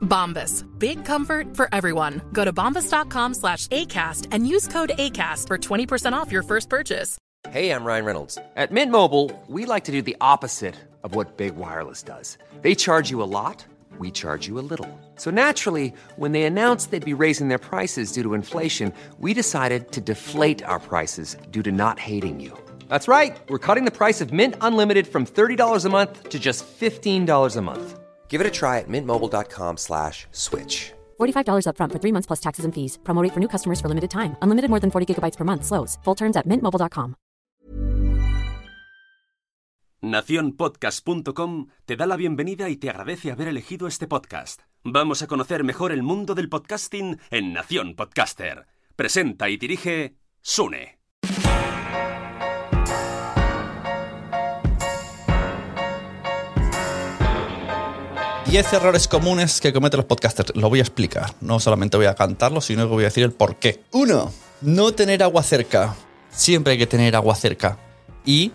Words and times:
Bombas. 0.00 0.64
Big 0.78 1.04
comfort 1.04 1.56
for 1.56 1.68
everyone. 1.72 2.20
Go 2.32 2.44
to 2.44 2.52
bombas.com 2.52 3.34
slash 3.34 3.66
ACAST 3.68 4.26
and 4.32 4.46
use 4.46 4.66
code 4.68 4.92
ACAST 4.98 5.46
for 5.46 5.58
20% 5.58 6.12
off 6.12 6.32
your 6.32 6.42
first 6.42 6.68
purchase. 6.68 7.16
Hey, 7.48 7.70
I'm 7.70 7.84
Ryan 7.84 8.04
Reynolds. 8.04 8.38
At 8.54 8.70
Mint 8.70 8.92
Mobile, 8.92 9.30
we 9.48 9.64
like 9.64 9.84
to 9.84 9.92
do 9.92 10.02
the 10.02 10.16
opposite 10.20 10.74
of 11.02 11.14
what 11.14 11.38
Big 11.38 11.56
Wireless 11.56 12.02
does. 12.02 12.36
They 12.60 12.74
charge 12.74 13.10
you 13.10 13.22
a 13.22 13.24
lot, 13.24 13.64
we 13.98 14.10
charge 14.10 14.46
you 14.46 14.58
a 14.58 14.66
little. 14.72 14.88
So 15.16 15.30
naturally, 15.30 15.92
when 16.16 16.32
they 16.32 16.42
announced 16.42 16.90
they'd 16.90 17.04
be 17.04 17.14
raising 17.14 17.48
their 17.48 17.58
prices 17.58 18.12
due 18.12 18.22
to 18.22 18.34
inflation, 18.34 18.92
we 19.18 19.32
decided 19.32 19.90
to 19.92 20.00
deflate 20.02 20.62
our 20.64 20.78
prices 20.78 21.36
due 21.50 21.62
to 21.62 21.72
not 21.72 21.98
hating 21.98 22.40
you. 22.40 22.52
That's 22.88 23.08
right. 23.08 23.38
We're 23.48 23.58
cutting 23.58 23.84
the 23.84 23.90
price 23.90 24.20
of 24.20 24.32
Mint 24.32 24.54
Unlimited 24.60 25.06
from 25.06 25.24
$30 25.24 25.84
a 25.84 25.88
month 25.88 26.28
to 26.28 26.38
just 26.38 26.64
$15 26.80 27.56
a 27.56 27.62
month. 27.62 27.98
Give 28.30 28.40
it 28.40 28.46
a 28.46 28.50
try 28.50 28.78
at 28.78 28.88
mintmobile.com 28.88 29.76
slash 29.76 30.26
switch. 30.30 30.92
$45 31.18 31.66
upfront 31.66 31.92
for 31.92 31.98
three 31.98 32.12
months 32.12 32.26
plus 32.28 32.40
taxes 32.40 32.64
and 32.64 32.72
fees. 32.72 32.98
Promo 33.02 33.22
rate 33.22 33.34
for 33.34 33.40
new 33.40 33.48
customers 33.48 33.80
for 33.80 33.88
limited 33.88 34.10
time. 34.10 34.36
Unlimited 34.40 34.70
more 34.70 34.80
than 34.80 34.90
40 34.90 35.06
gigabytes 35.06 35.36
per 35.36 35.44
month. 35.44 35.64
Slows. 35.64 35.98
Full 36.04 36.16
terms 36.16 36.36
at 36.36 36.46
mintmobile.com. 36.46 37.14
Naciónpodcast.com 40.02 41.66
te 41.84 41.96
da 41.96 42.06
la 42.06 42.16
bienvenida 42.16 42.70
y 42.70 42.76
te 42.76 42.88
agradece 42.88 43.32
haber 43.32 43.48
elegido 43.48 43.86
este 43.86 44.06
podcast. 44.06 44.62
Vamos 44.82 45.20
a 45.20 45.26
conocer 45.26 45.62
mejor 45.62 45.92
el 45.92 46.02
mundo 46.02 46.34
del 46.34 46.48
podcasting 46.48 47.18
en 47.30 47.52
Nación 47.52 47.96
Podcaster. 47.96 48.66
Presenta 48.96 49.50
y 49.50 49.58
dirige 49.58 50.16
Sune. 50.40 50.99
Diez 58.50 58.72
errores 58.72 59.06
comunes 59.06 59.60
que 59.60 59.72
cometen 59.72 59.98
los 59.98 60.06
podcasters. 60.06 60.56
Lo 60.56 60.68
voy 60.68 60.80
a 60.80 60.82
explicar. 60.82 61.34
No 61.40 61.60
solamente 61.60 61.96
voy 61.96 62.06
a 62.06 62.16
cantarlo, 62.16 62.60
sino 62.60 62.82
que 62.82 62.94
voy 62.94 63.04
a 63.04 63.06
decir 63.06 63.22
el 63.22 63.30
por 63.30 63.54
qué. 63.60 63.84
Uno, 63.92 64.32
no 64.60 64.90
tener 64.90 65.22
agua 65.22 65.44
cerca. 65.44 65.94
Siempre 66.32 66.72
hay 66.72 66.78
que 66.80 66.88
tener 66.88 67.14
agua 67.14 67.36
cerca. 67.36 67.78
Y 68.26 68.50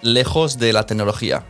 lejos 0.00 0.58
de 0.58 0.72
la 0.72 0.86
tecnología. 0.86 1.44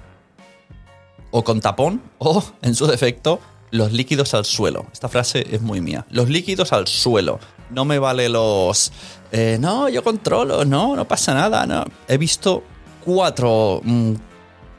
O 1.31 1.45
con 1.45 1.61
tapón, 1.61 2.01
o, 2.19 2.43
en 2.63 2.75
su 2.75 2.87
defecto, 2.87 3.41
los 3.71 3.93
líquidos 3.93 4.33
al 4.33 4.47
suelo. 4.47 4.87
Esta 4.91 5.11
frase 5.11 5.47
es 5.51 5.61
muy 5.61 5.83
mía. 5.83 6.07
Los 6.09 6.31
líquidos 6.31 6.73
al 6.73 6.89
suelo. 6.89 7.41
No 7.69 7.85
me 7.85 7.99
vale 7.99 8.31
los... 8.31 8.91
eh, 9.33 9.59
no, 9.61 9.91
yo 9.91 10.03
controlo. 10.03 10.65
No, 10.65 10.97
no 10.97 11.07
pasa 11.07 11.35
nada. 11.35 11.67
No. 11.67 11.85
He 12.09 12.17
visto 12.17 12.63
cuatro 13.05 13.83
mm, 13.85 14.15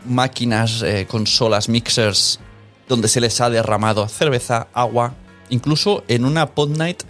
máquinas, 0.06 0.81
eh, 0.81 1.06
consolas, 1.08 1.69
mixers, 1.69 2.40
donde 2.88 3.08
se 3.08 3.22
les 3.22 3.40
ha 3.42 3.50
derramado 3.50 4.08
cerveza, 4.08 4.68
agua. 4.74 5.14
Incluso 5.50 6.03
en 6.08 6.25
una 6.25 6.48
pod 6.48 6.70
night 6.78 7.03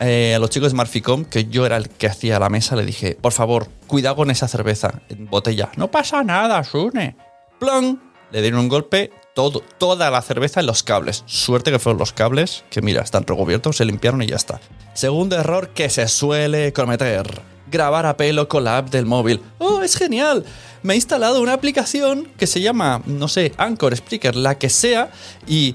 eh, 0.00 0.34
a 0.34 0.38
los 0.38 0.50
chicos 0.50 0.72
de 0.72 0.76
Marficom, 0.76 1.24
que 1.24 1.46
yo 1.46 1.66
era 1.66 1.76
el 1.76 1.88
que 1.88 2.06
hacía 2.06 2.38
la 2.38 2.48
mesa, 2.48 2.76
le 2.76 2.84
dije, 2.84 3.16
por 3.20 3.32
favor, 3.32 3.68
cuidado 3.86 4.16
con 4.16 4.30
esa 4.30 4.46
cerveza 4.48 5.02
en 5.08 5.26
botella. 5.26 5.70
No 5.76 5.90
pasa 5.90 6.22
nada, 6.22 6.62
Sune. 6.64 7.16
¡Plon! 7.58 8.00
Le 8.30 8.42
dieron 8.42 8.60
un 8.60 8.68
golpe, 8.68 9.10
todo, 9.34 9.62
toda 9.78 10.10
la 10.10 10.22
cerveza 10.22 10.60
en 10.60 10.66
los 10.66 10.82
cables. 10.82 11.24
Suerte 11.26 11.72
que 11.72 11.78
fueron 11.78 11.98
los 11.98 12.12
cables, 12.12 12.64
que 12.70 12.82
mira, 12.82 13.02
están 13.02 13.26
recubiertos, 13.26 13.78
se 13.78 13.84
limpiaron 13.84 14.22
y 14.22 14.26
ya 14.26 14.36
está. 14.36 14.60
Segundo 14.92 15.36
error 15.36 15.70
que 15.70 15.88
se 15.88 16.06
suele 16.08 16.72
cometer. 16.72 17.57
Grabar 17.70 18.06
a 18.06 18.16
pelo 18.16 18.48
con 18.48 18.64
la 18.64 18.78
app 18.78 18.90
del 18.90 19.06
móvil. 19.06 19.40
¡Oh, 19.58 19.82
es 19.82 19.96
genial! 19.96 20.44
Me 20.82 20.92
he 20.94 20.96
instalado 20.96 21.40
una 21.42 21.52
aplicación 21.54 22.28
que 22.38 22.46
se 22.46 22.60
llama, 22.60 23.02
no 23.06 23.28
sé, 23.28 23.52
Anchor, 23.56 23.96
Spreaker, 23.96 24.36
la 24.36 24.56
que 24.58 24.68
sea, 24.70 25.10
y 25.46 25.74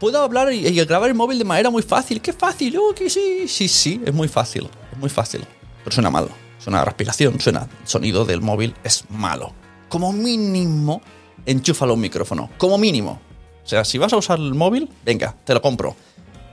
puedo 0.00 0.20
hablar 0.22 0.52
y, 0.52 0.62
grabar 0.84 1.08
el 1.08 1.14
móvil 1.14 1.38
de 1.38 1.44
manera 1.44 1.70
muy 1.70 1.82
fácil. 1.82 2.20
¡Qué 2.20 2.32
fácil! 2.32 2.76
¡Oh, 2.76 2.92
que 2.94 3.08
sí! 3.08 3.46
Sí, 3.48 3.68
sí, 3.68 4.00
es 4.04 4.12
muy 4.12 4.28
fácil. 4.28 4.68
Es 4.92 4.98
muy 4.98 5.08
fácil. 5.10 5.44
Pero 5.84 5.94
suena 5.94 6.10
malo. 6.10 6.28
Suena 6.58 6.84
respiración, 6.84 7.40
suena 7.40 7.68
sonido 7.84 8.24
del 8.24 8.40
móvil, 8.40 8.74
es 8.84 9.04
malo. 9.10 9.52
Como 9.88 10.12
mínimo, 10.12 11.02
enchúfalo 11.46 11.94
un 11.94 12.00
micrófono. 12.00 12.50
Como 12.58 12.78
mínimo. 12.78 13.20
O 13.64 13.68
sea, 13.68 13.84
si 13.84 13.98
vas 13.98 14.12
a 14.12 14.16
usar 14.16 14.38
el 14.38 14.54
móvil, 14.54 14.88
venga, 15.04 15.34
te 15.44 15.54
lo 15.54 15.62
compro. 15.62 15.96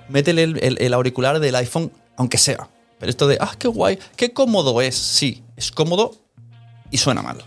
Métele 0.09 0.43
el, 0.43 0.63
el- 0.63 0.77
el 0.81 0.93
auricular 0.93 1.39
del 1.39 1.55
iPhone, 1.55 1.91
aunque 2.17 2.37
sea. 2.37 2.69
Pero 2.99 3.09
esto 3.09 3.27
de, 3.27 3.37
ah, 3.39 3.53
qué 3.57 3.67
guay, 3.67 3.97
qué 4.15 4.33
cómodo 4.33 4.81
es. 4.81 4.95
Sí, 4.95 5.43
es 5.55 5.71
cómodo 5.71 6.11
y 6.91 6.97
suena 6.97 7.21
mal. 7.21 7.43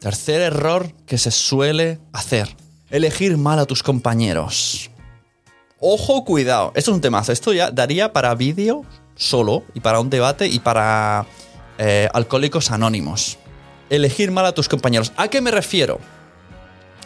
Tercer 0.00 0.40
error 0.40 0.92
que 1.06 1.18
se 1.18 1.30
suele 1.30 2.00
hacer. 2.12 2.56
Elegir 2.90 3.36
mal 3.36 3.58
a 3.58 3.66
tus 3.66 3.82
compañeros. 3.82 4.90
Ojo, 5.78 6.24
cuidado. 6.24 6.72
Esto 6.74 6.90
es 6.90 6.94
un 6.94 7.00
temazo. 7.00 7.32
Esto 7.32 7.52
ya 7.52 7.70
daría 7.70 8.12
para 8.12 8.34
vídeo 8.34 8.84
solo 9.14 9.64
y 9.74 9.80
para 9.80 10.00
un 10.00 10.10
debate 10.10 10.46
y 10.46 10.58
para 10.58 11.26
eh, 11.78 12.08
alcohólicos 12.12 12.70
anónimos. 12.70 13.38
Elegir 13.90 14.30
mal 14.30 14.46
a 14.46 14.52
tus 14.52 14.68
compañeros. 14.68 15.12
¿A 15.16 15.28
qué 15.28 15.40
me 15.40 15.50
refiero? 15.50 15.98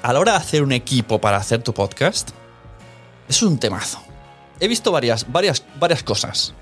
A 0.03 0.12
la 0.12 0.21
hora 0.21 0.32
de 0.32 0.38
hacer 0.38 0.62
un 0.62 0.72
equipo 0.72 1.21
para 1.21 1.37
hacer 1.37 1.62
tu 1.62 1.75
podcast, 1.75 2.31
es 3.28 3.43
un 3.43 3.59
temazo. 3.59 4.00
He 4.60 4.69
visto 4.69 4.93
varias, 4.93 5.31
varias, 5.31 5.65
varias 5.78 6.03
cosas. 6.03 6.55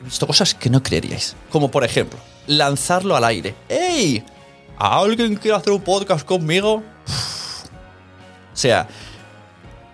He 0.00 0.04
visto 0.04 0.26
cosas 0.26 0.54
que 0.54 0.70
no 0.70 0.82
creeríais. 0.82 1.36
Como 1.50 1.70
por 1.70 1.84
ejemplo, 1.84 2.18
lanzarlo 2.46 3.16
al 3.16 3.24
aire. 3.24 3.54
¡Ey! 3.68 4.24
¿Alguien 4.78 5.36
quiere 5.36 5.56
hacer 5.56 5.72
un 5.72 5.82
podcast 5.82 6.24
conmigo? 6.24 6.74
O 6.74 8.60
sea, 8.60 8.88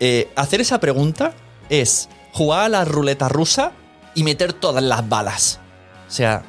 eh, 0.01 0.31
hacer 0.37 0.61
esa 0.61 0.81
pregunta 0.81 1.35
es 1.69 2.09
jugar 2.33 2.65
a 2.65 2.69
la 2.69 2.85
ruleta 2.85 3.29
rusa 3.29 3.73
y 4.15 4.23
meter 4.23 4.53
todas 4.53 4.83
las 4.83 5.09
balas. 5.09 5.61
O 6.09 6.11
sea, 6.11 6.43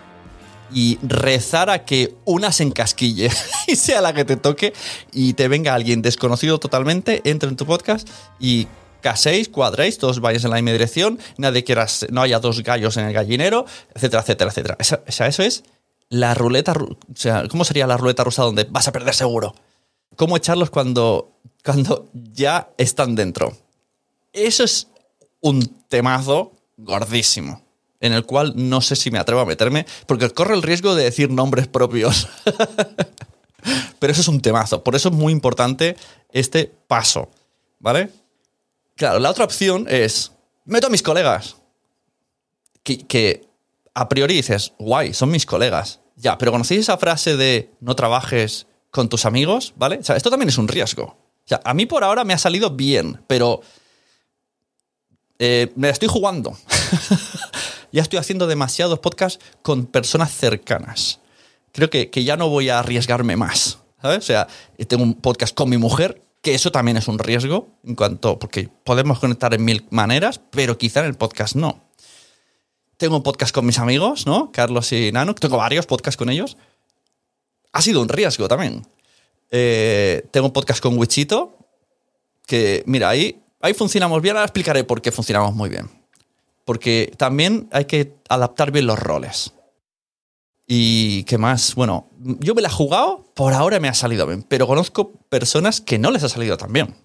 y 0.74 0.98
rezar 1.02 1.70
a 1.70 1.86
que 1.86 2.16
una 2.26 2.52
se 2.52 2.64
encasquille 2.64 3.30
y 3.68 3.76
sea 3.76 4.02
la 4.02 4.14
que 4.14 4.26
te 4.26 4.36
toque 4.36 4.74
y 5.12 5.34
te 5.34 5.48
venga 5.48 5.74
alguien 5.74 6.02
desconocido 6.02 6.60
totalmente, 6.60 7.22
entre 7.24 7.50
en 7.50 7.56
tu 7.56 7.66
podcast 7.66 8.10
y 8.40 8.68
caséis, 9.06 9.50
cuadréis, 9.50 10.00
todos 10.00 10.20
vayáis 10.20 10.44
en 10.46 10.50
la 10.50 10.56
misma 10.56 10.72
dirección, 10.72 11.20
nadie 11.38 11.64
quiera, 11.64 11.86
no 12.10 12.24
haya 12.24 12.40
dos 12.40 12.64
gallos 12.64 12.98
en 12.98 13.06
el 13.06 13.14
gallinero, 13.14 13.68
etcétera, 13.94 14.24
etcétera, 14.24 14.50
etcétera. 14.50 14.78
Esa- 14.80 15.04
o 15.08 15.12
sea, 15.12 15.28
eso 15.28 15.44
es 15.44 15.64
la 16.10 16.34
ruleta, 16.34 16.74
ru- 16.74 16.98
o 16.98 17.16
sea, 17.16 17.48
¿cómo 17.48 17.64
sería 17.66 17.86
la 17.86 17.98
ruleta 17.98 18.24
rusa 18.24 18.42
donde 18.42 18.64
vas 18.64 18.88
a 18.88 18.92
perder 18.92 19.14
seguro? 19.14 19.54
¿Cómo 20.16 20.36
echarlos 20.38 20.72
cuando, 20.72 21.34
cuando 21.64 22.10
ya 22.34 22.70
están 22.80 23.14
dentro? 23.14 23.56
Eso 24.34 24.64
es 24.64 24.88
un 25.40 25.62
temazo 25.88 26.54
gordísimo, 26.78 27.62
en 28.00 28.12
el 28.14 28.26
cual 28.26 28.54
no 28.56 28.82
sé 28.82 28.96
si 28.96 29.12
me 29.12 29.20
atrevo 29.20 29.42
a 29.42 29.46
meterme, 29.46 29.86
porque 30.08 30.32
corre 30.32 30.56
el 30.56 30.64
riesgo 30.64 30.96
de 30.96 31.04
decir 31.04 31.30
nombres 31.30 31.68
propios. 31.68 32.28
Pero 34.00 34.12
eso 34.12 34.22
es 34.22 34.28
un 34.28 34.42
temazo, 34.42 34.84
por 34.84 34.96
eso 34.96 35.10
es 35.10 35.16
muy 35.16 35.32
importante 35.32 35.96
este 36.32 36.72
paso, 36.88 37.30
¿vale? 37.80 38.10
Claro, 38.96 39.20
la 39.20 39.30
otra 39.30 39.46
opción 39.46 39.88
es, 39.90 40.32
meto 40.64 40.88
a 40.88 40.90
mis 40.90 41.04
colegas, 41.04 41.58
que, 42.84 43.48
a 43.94 44.08
priori 44.08 44.36
dices, 44.36 44.74
guay, 44.78 45.14
son 45.14 45.32
mis 45.32 45.46
colegas. 45.46 46.00
Ya, 46.16 46.38
pero 46.38 46.52
¿conocéis 46.52 46.82
esa 46.82 46.98
frase 46.98 47.36
de 47.36 47.72
no 47.82 47.96
trabajes 47.96 48.68
con 48.92 49.10
tus 49.10 49.26
amigos? 49.26 49.74
¿Vale? 49.76 49.98
O 49.98 50.04
sea, 50.04 50.16
esto 50.16 50.30
también 50.30 50.50
es 50.50 50.58
un 50.58 50.68
riesgo. 50.68 51.04
O 51.04 51.48
sea, 51.48 51.62
a 51.64 51.74
mí 51.74 51.86
por 51.86 52.04
ahora 52.04 52.24
me 52.24 52.34
ha 52.34 52.38
salido 52.38 52.70
bien, 52.70 53.22
pero 53.28 53.62
eh, 55.40 55.72
me 55.76 55.90
estoy 55.90 56.08
jugando. 56.08 56.58
ya 57.92 58.02
estoy 58.02 58.20
haciendo 58.20 58.48
demasiados 58.48 59.00
podcasts 59.00 59.44
con 59.62 59.86
personas 59.86 60.32
cercanas. 60.32 61.20
creo 61.74 61.90
que, 61.90 62.10
que 62.10 62.24
ya 62.24 62.38
no 62.38 62.50
voy 62.50 62.70
a 62.70 62.80
arriesgarme 62.80 63.36
más. 63.36 63.80
¿sabes? 64.02 64.20
O 64.20 64.22
sea, 64.22 64.48
tengo 64.88 65.04
un 65.04 65.16
podcast 65.16 65.56
con 65.56 65.70
mi 65.70 65.78
mujer, 65.78 66.22
que 66.46 66.54
eso 66.54 66.72
también 66.72 66.96
es 66.96 67.08
un 67.08 67.18
riesgo, 67.18 67.70
en 67.84 67.96
cuanto, 67.96 68.38
porque 68.38 68.70
podemos 68.84 69.18
conectar 69.18 69.56
en 69.56 69.66
mil 69.66 69.88
maneras, 69.90 70.40
pero 70.52 70.78
quizá 70.78 71.00
en 71.00 71.08
el 71.08 71.16
podcast 71.16 71.56
no. 71.56 71.82
Tengo 72.98 73.18
un 73.18 73.24
podcast 73.24 73.52
con 73.52 73.66
mis 73.66 73.80
amigos, 73.80 74.28
¿no? 74.28 74.52
Carlos 74.52 74.92
y 74.92 75.12
Nano, 75.12 75.34
tengo 75.34 75.58
varios 75.58 75.88
podcasts 75.88 76.18
con 76.18 76.30
ellos. 76.30 76.56
Ha 77.72 77.82
sido 77.82 78.00
un 78.00 78.10
riesgo 78.10 78.48
también. 78.48 78.86
Eh, 79.50 80.28
tengo 80.30 80.46
un 80.46 80.54
podcast 80.54 80.84
con 80.84 80.96
Wichito, 81.00 81.58
que, 82.46 82.84
mira, 82.86 83.10
ahí, 83.10 83.42
ahí 83.60 83.74
funcionamos 83.74 84.22
bien. 84.22 84.36
Ahora 84.36 84.46
explicaré 84.46 84.84
por 84.84 85.02
qué 85.02 85.12
funcionamos 85.12 85.56
muy 85.56 85.70
bien. 85.70 85.90
Porque 86.64 87.12
también 87.18 87.68
hay 87.72 87.86
que 87.86 88.14
adaptar 88.30 88.70
bien 88.70 88.86
los 88.86 89.00
roles. 89.00 89.52
Y 90.68 91.24
qué 91.26 91.38
más, 91.38 91.76
bueno, 91.76 92.10
yo 92.20 92.56
me 92.56 92.62
la 92.62 92.70
he 92.70 92.72
jugado, 92.72 93.32
por 93.36 93.54
ahora 93.54 93.80
me 93.80 93.88
ha 93.88 93.94
salido 93.94 94.26
bien, 94.26 94.44
pero 94.44 94.66
conozco 94.66 95.12
personas 95.30 95.80
que 95.80 96.00
no 96.00 96.10
les 96.12 96.24
ha 96.24 96.30
salido 96.30 96.58
tan 96.58 96.74
bien. 96.74 96.96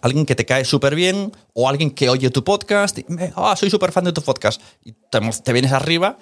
Alguien 0.00 0.26
que 0.26 0.34
te 0.34 0.44
cae 0.44 0.64
súper 0.64 0.94
bien 0.94 1.32
o 1.54 1.68
alguien 1.68 1.90
que 1.90 2.08
oye 2.10 2.30
tu 2.30 2.44
podcast 2.44 2.98
y 2.98 3.06
ah, 3.34 3.56
soy 3.56 3.70
súper 3.70 3.90
fan 3.90 4.04
de 4.04 4.12
tu 4.12 4.22
podcast 4.22 4.60
y 4.84 4.92
te, 4.92 5.52
vienes 5.52 5.72
arriba. 5.72 6.18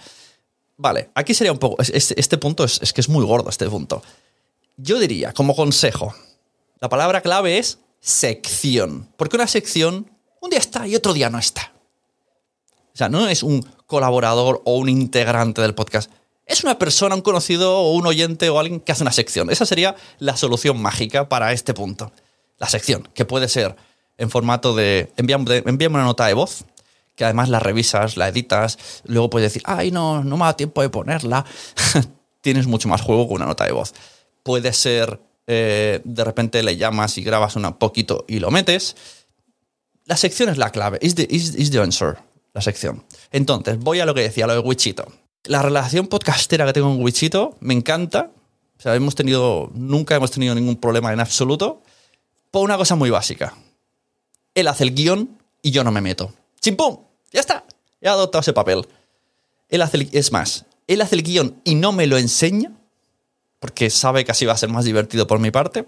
Vale, 0.77 1.11
aquí 1.15 1.35
sería 1.35 1.53
un 1.53 1.59
poco, 1.59 1.83
este, 1.83 2.19
este 2.19 2.39
punto 2.39 2.65
es, 2.65 2.81
es 2.81 2.93
que 2.93 3.01
es 3.01 3.09
muy 3.09 3.25
gordo 3.25 3.51
este 3.51 3.69
punto. 3.69 4.03
Yo 4.77 4.99
diría, 4.99 5.33
como 5.33 5.57
consejo, 5.57 6.15
la 6.81 6.89
palabra 6.89 7.23
clave 7.23 7.59
es 7.59 7.81
sección. 8.01 9.09
Porque 9.17 9.37
una 9.37 9.49
sección 9.49 10.11
un 10.41 10.51
día 10.51 10.59
está 10.59 10.87
y 10.87 10.95
otro 10.95 11.13
día 11.13 11.29
no 11.29 11.39
está. 11.39 11.73
O 12.95 12.97
sea, 12.97 13.09
no 13.09 13.29
es 13.29 13.43
un 13.43 13.67
colaborador 13.87 14.63
o 14.65 14.77
un 14.77 14.89
integrante 14.89 15.61
del 15.61 15.75
podcast. 15.75 16.11
Es 16.47 16.63
una 16.63 16.79
persona, 16.79 17.15
un 17.15 17.23
conocido 17.23 17.79
o 17.79 17.93
un 17.93 18.07
oyente 18.07 18.49
o 18.49 18.59
alguien 18.59 18.81
que 18.81 18.93
hace 18.93 19.03
una 19.03 19.13
sección. 19.13 19.51
Esa 19.51 19.67
sería 19.67 19.97
la 20.19 20.37
solución 20.37 20.81
mágica 20.81 21.29
para 21.29 21.53
este 21.53 21.75
punto. 21.75 22.13
La 22.59 22.69
sección, 22.69 23.09
que 23.15 23.25
puede 23.25 23.49
ser 23.49 23.77
en 24.17 24.31
formato 24.31 24.75
de 24.75 25.13
envíame 25.17 25.97
una 25.97 26.05
nota 26.05 26.27
de 26.27 26.35
voz, 26.35 26.65
que 27.17 27.25
además 27.25 27.49
la 27.49 27.59
revisas, 27.59 28.17
la 28.17 28.29
editas, 28.29 28.79
luego 29.05 29.29
puedes 29.29 29.53
decir, 29.53 29.63
ay, 29.67 29.91
no, 29.91 30.23
no 30.23 30.37
me 30.37 30.45
da 30.45 30.57
tiempo 30.57 30.83
de 30.83 30.89
ponerla. 30.89 31.45
Tienes 32.41 32.67
mucho 32.67 32.89
más 32.89 33.03
juego 33.03 33.27
con 33.27 33.37
una 33.37 33.47
nota 33.47 33.65
de 33.67 33.73
voz 33.73 33.93
puede 34.47 34.73
ser 34.73 35.19
eh, 35.49 36.01
de 36.05 36.25
repente 36.25 36.63
le 36.63 36.77
llamas 36.77 37.19
y 37.19 37.25
grabas 37.25 37.57
un 37.57 37.65
poquito 37.75 38.25
y 38.29 38.39
lo 38.39 38.53
metes. 38.53 38.95
La 40.05 40.17
sección 40.17 40.49
es 40.49 40.57
la 40.57 40.71
clave, 40.71 41.01
is 41.03 41.17
the, 41.17 41.27
is, 41.29 41.71
the 41.73 41.81
answer, 41.81 42.17
la 42.55 42.61
sección. 42.63 43.05
Entonces, 43.33 43.77
voy 43.81 43.99
a 43.99 44.07
lo 44.07 44.15
que 44.15 44.21
decía, 44.21 44.47
lo 44.47 44.53
de 44.53 44.61
Wichito. 44.61 45.05
La 45.47 45.63
relación 45.63 46.09
podcastera 46.09 46.67
que 46.67 46.73
tengo 46.73 46.89
con 46.89 47.03
Wichito 47.03 47.57
me 47.61 47.75
encanta. 47.75 48.31
O 48.79 48.83
sea, 48.83 48.95
hemos 48.95 49.15
tenido, 49.15 49.71
nunca 49.75 50.17
hemos 50.17 50.31
tenido 50.31 50.55
ningún 50.55 50.77
problema 50.77 51.13
en 51.13 51.21
absoluto. 51.21 51.83
Por 52.51 52.63
una 52.63 52.77
cosa 52.77 52.97
muy 52.97 53.11
básica. 53.11 53.55
Él 54.55 54.69
hace 54.69 54.85
el 54.85 54.95
guion 54.95 55.39
y 55.63 55.71
yo 55.71 55.85
no 55.85 55.93
me 55.93 56.01
meto. 56.01 56.33
¡Chimpum! 56.61 56.99
Ya 57.33 57.41
está. 57.41 57.65
He 58.01 58.09
adoptado 58.09 58.41
ese 58.41 58.53
papel. 58.53 58.87
Él 59.69 59.83
hace 59.83 60.09
es 60.13 60.33
más, 60.33 60.65
él 60.87 61.01
hace 61.01 61.17
el 61.17 61.23
guion 61.23 61.61
y 61.65 61.75
no 61.75 61.93
me 61.93 62.07
lo 62.07 62.19
enseña 62.19 62.73
porque 63.59 63.91
sabe 63.91 64.25
que 64.25 64.31
así 64.31 64.47
va 64.47 64.53
a 64.53 64.57
ser 64.57 64.69
más 64.69 64.85
divertido 64.85 65.27
por 65.27 65.39
mi 65.39 65.51
parte. 65.51 65.87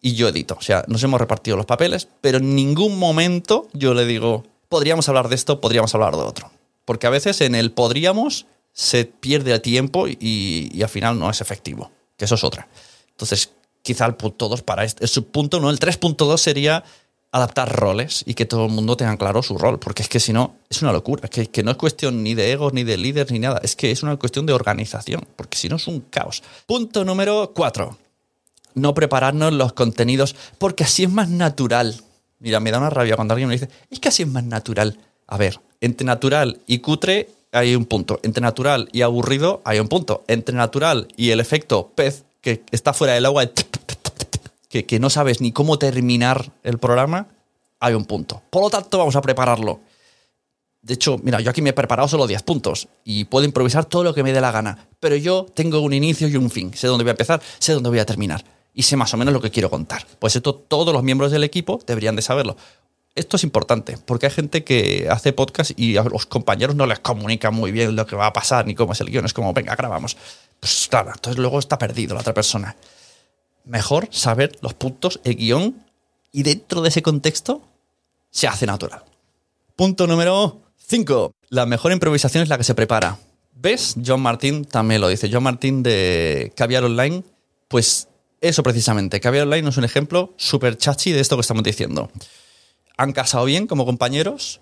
Y 0.00 0.14
yo 0.14 0.28
edito. 0.28 0.56
O 0.58 0.62
sea, 0.62 0.84
nos 0.88 1.02
hemos 1.02 1.20
repartido 1.20 1.56
los 1.56 1.66
papeles, 1.66 2.08
pero 2.20 2.38
en 2.38 2.54
ningún 2.54 2.98
momento 2.98 3.68
yo 3.74 3.94
le 3.94 4.06
digo, 4.06 4.44
podríamos 4.68 5.08
hablar 5.08 5.28
de 5.28 5.34
esto, 5.34 5.60
podríamos 5.60 5.94
hablar 5.94 6.16
de 6.16 6.22
otro. 6.22 6.50
Porque 6.84 7.06
a 7.06 7.10
veces 7.10 7.40
en 7.42 7.54
el 7.54 7.70
podríamos 7.70 8.46
se 8.72 9.04
pierde 9.04 9.52
el 9.52 9.60
tiempo 9.60 10.06
y, 10.08 10.80
al 10.82 10.88
final 10.88 11.18
no 11.18 11.30
es 11.30 11.40
efectivo, 11.40 11.90
que 12.16 12.24
eso 12.24 12.34
es 12.34 12.44
otra. 12.44 12.68
Entonces, 13.10 13.50
quizá 13.82 14.06
el 14.06 14.14
punto 14.14 14.48
2 14.48 14.62
para 14.62 14.84
este, 14.84 15.06
su 15.06 15.26
punto, 15.26 15.60
¿no? 15.60 15.70
El 15.70 15.78
3.2 15.78 16.36
sería 16.38 16.84
adaptar 17.32 17.74
roles 17.74 18.24
y 18.26 18.34
que 18.34 18.44
todo 18.44 18.66
el 18.66 18.72
mundo 18.72 18.96
tenga 18.96 19.16
claro 19.16 19.42
su 19.42 19.56
rol, 19.56 19.78
porque 19.78 20.02
es 20.02 20.08
que 20.08 20.18
si 20.18 20.32
no, 20.32 20.56
es 20.68 20.82
una 20.82 20.92
locura, 20.92 21.28
que, 21.28 21.46
que 21.46 21.62
no 21.62 21.70
es 21.70 21.76
cuestión 21.76 22.22
ni 22.22 22.34
de 22.34 22.50
egos, 22.50 22.72
ni 22.72 22.82
de 22.82 22.96
líderes, 22.96 23.30
ni 23.30 23.38
nada, 23.38 23.60
es 23.62 23.76
que 23.76 23.90
es 23.90 24.02
una 24.02 24.16
cuestión 24.16 24.46
de 24.46 24.52
organización, 24.52 25.26
porque 25.36 25.56
si 25.56 25.68
no 25.68 25.76
es 25.76 25.86
un 25.86 26.00
caos. 26.00 26.42
Punto 26.66 27.04
número 27.04 27.52
cuatro, 27.54 27.98
no 28.74 28.94
prepararnos 28.94 29.52
los 29.52 29.72
contenidos, 29.72 30.34
porque 30.58 30.84
así 30.84 31.04
es 31.04 31.10
más 31.10 31.28
natural. 31.28 32.02
Mira, 32.40 32.58
me 32.58 32.70
da 32.70 32.78
una 32.78 32.90
rabia 32.90 33.16
cuando 33.16 33.34
alguien 33.34 33.48
me 33.48 33.54
dice, 33.54 33.68
es 33.90 34.00
que 34.00 34.08
así 34.08 34.22
es 34.22 34.28
más 34.28 34.44
natural. 34.44 34.98
A 35.26 35.36
ver, 35.36 35.60
entre 35.80 36.04
natural 36.04 36.60
y 36.66 36.78
cutre 36.78 37.28
hay 37.52 37.74
un 37.74 37.84
punto, 37.84 38.20
entre 38.22 38.40
natural 38.40 38.88
y 38.92 39.02
aburrido 39.02 39.60
hay 39.64 39.80
un 39.80 39.88
punto, 39.88 40.24
entre 40.28 40.54
natural 40.54 41.08
y 41.16 41.30
el 41.30 41.40
efecto 41.40 41.92
pez 41.94 42.24
que 42.40 42.62
está 42.70 42.92
fuera 42.92 43.14
del 43.14 43.26
agua, 43.26 43.44
que, 44.68 45.00
no 45.00 45.10
sabes 45.10 45.40
ni 45.40 45.52
cómo 45.52 45.78
terminar 45.78 46.52
el 46.62 46.78
programa, 46.78 47.26
hay 47.80 47.94
un 47.94 48.04
punto. 48.04 48.42
Por 48.50 48.62
lo 48.62 48.70
tanto, 48.70 48.98
vamos 48.98 49.16
a 49.16 49.20
prepararlo. 49.20 49.80
De 50.80 50.94
hecho, 50.94 51.18
mira, 51.22 51.40
yo 51.40 51.50
aquí 51.50 51.60
me 51.60 51.70
he 51.70 51.74
preparado 51.74 52.08
solo 52.08 52.26
10 52.26 52.42
puntos 52.42 52.88
y 53.04 53.24
puedo 53.24 53.44
improvisar 53.44 53.84
todo 53.84 54.04
lo 54.04 54.14
que 54.14 54.22
me 54.22 54.32
dé 54.32 54.40
la 54.40 54.52
gana. 54.52 54.88
Pero 55.00 55.16
yo 55.16 55.46
tengo 55.54 55.80
un 55.80 55.92
inicio 55.92 56.28
y 56.28 56.36
un 56.36 56.50
fin. 56.50 56.72
Sé 56.74 56.86
dónde 56.86 57.04
voy 57.04 57.10
a 57.10 57.12
empezar, 57.12 57.42
sé 57.58 57.74
dónde 57.74 57.90
voy 57.90 57.98
a 57.98 58.06
terminar. 58.06 58.44
Y 58.72 58.84
sé 58.84 58.96
más 58.96 59.12
o 59.12 59.16
menos 59.16 59.34
lo 59.34 59.40
que 59.40 59.50
quiero 59.50 59.68
contar. 59.68 60.06
Pues 60.18 60.36
esto 60.36 60.54
todos 60.54 60.94
los 60.94 61.02
miembros 61.02 61.32
del 61.32 61.44
equipo 61.44 61.80
deberían 61.86 62.16
de 62.16 62.22
saberlo. 62.22 62.56
Esto 63.14 63.36
es 63.36 63.44
importante, 63.44 63.98
porque 64.06 64.26
hay 64.26 64.32
gente 64.32 64.64
que 64.64 65.08
hace 65.10 65.32
podcast 65.32 65.72
y 65.76 65.96
a 65.96 66.04
los 66.04 66.26
compañeros 66.26 66.76
no 66.76 66.86
les 66.86 67.00
comunica 67.00 67.50
muy 67.50 67.72
bien 67.72 67.96
lo 67.96 68.06
que 68.06 68.16
va 68.16 68.26
a 68.26 68.32
pasar 68.32 68.66
ni 68.66 68.74
cómo 68.74 68.92
es 68.92 69.00
el 69.00 69.10
guion. 69.10 69.24
Es 69.24 69.32
como, 69.32 69.52
venga, 69.52 69.74
grabamos. 69.74 70.16
Pues 70.60 70.86
claro, 70.88 71.10
entonces 71.12 71.38
luego 71.38 71.58
está 71.58 71.76
perdido 71.76 72.14
la 72.14 72.20
otra 72.20 72.34
persona 72.34 72.76
mejor 73.64 74.08
saber 74.10 74.58
los 74.62 74.74
puntos, 74.74 75.20
el 75.24 75.36
guion, 75.36 75.84
y 76.32 76.42
dentro 76.42 76.82
de 76.82 76.88
ese 76.88 77.02
contexto 77.02 77.62
se 78.30 78.46
hace 78.46 78.66
natural. 78.66 79.04
Punto 79.76 80.06
número 80.06 80.60
5. 80.86 81.32
La 81.48 81.66
mejor 81.66 81.92
improvisación 81.92 82.42
es 82.42 82.48
la 82.48 82.58
que 82.58 82.64
se 82.64 82.74
prepara. 82.74 83.18
¿Ves? 83.54 83.96
John 84.04 84.20
Martin 84.20 84.64
también 84.64 85.00
lo 85.00 85.08
dice. 85.08 85.28
John 85.32 85.42
Martin 85.42 85.82
de 85.82 86.52
Caviar 86.56 86.84
Online, 86.84 87.22
pues 87.68 88.08
eso 88.40 88.62
precisamente. 88.62 89.20
Caviar 89.20 89.44
Online 89.44 89.68
es 89.68 89.76
un 89.76 89.84
ejemplo 89.84 90.34
súper 90.36 90.76
chachi 90.76 91.12
de 91.12 91.20
esto 91.20 91.36
que 91.36 91.42
estamos 91.42 91.62
diciendo. 91.62 92.10
Han 93.00 93.12
casado 93.12 93.46
bien 93.46 93.66
como 93.66 93.86
compañeros, 93.86 94.60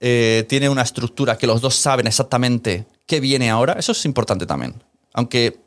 eh, 0.00 0.46
tiene 0.48 0.70
una 0.70 0.80
estructura 0.80 1.36
que 1.36 1.46
los 1.46 1.60
dos 1.60 1.74
saben 1.76 2.06
exactamente 2.06 2.86
qué 3.06 3.20
viene 3.20 3.50
ahora. 3.50 3.74
Eso 3.74 3.92
es 3.92 4.04
importante 4.06 4.46
también. 4.46 4.82
Aunque 5.12 5.60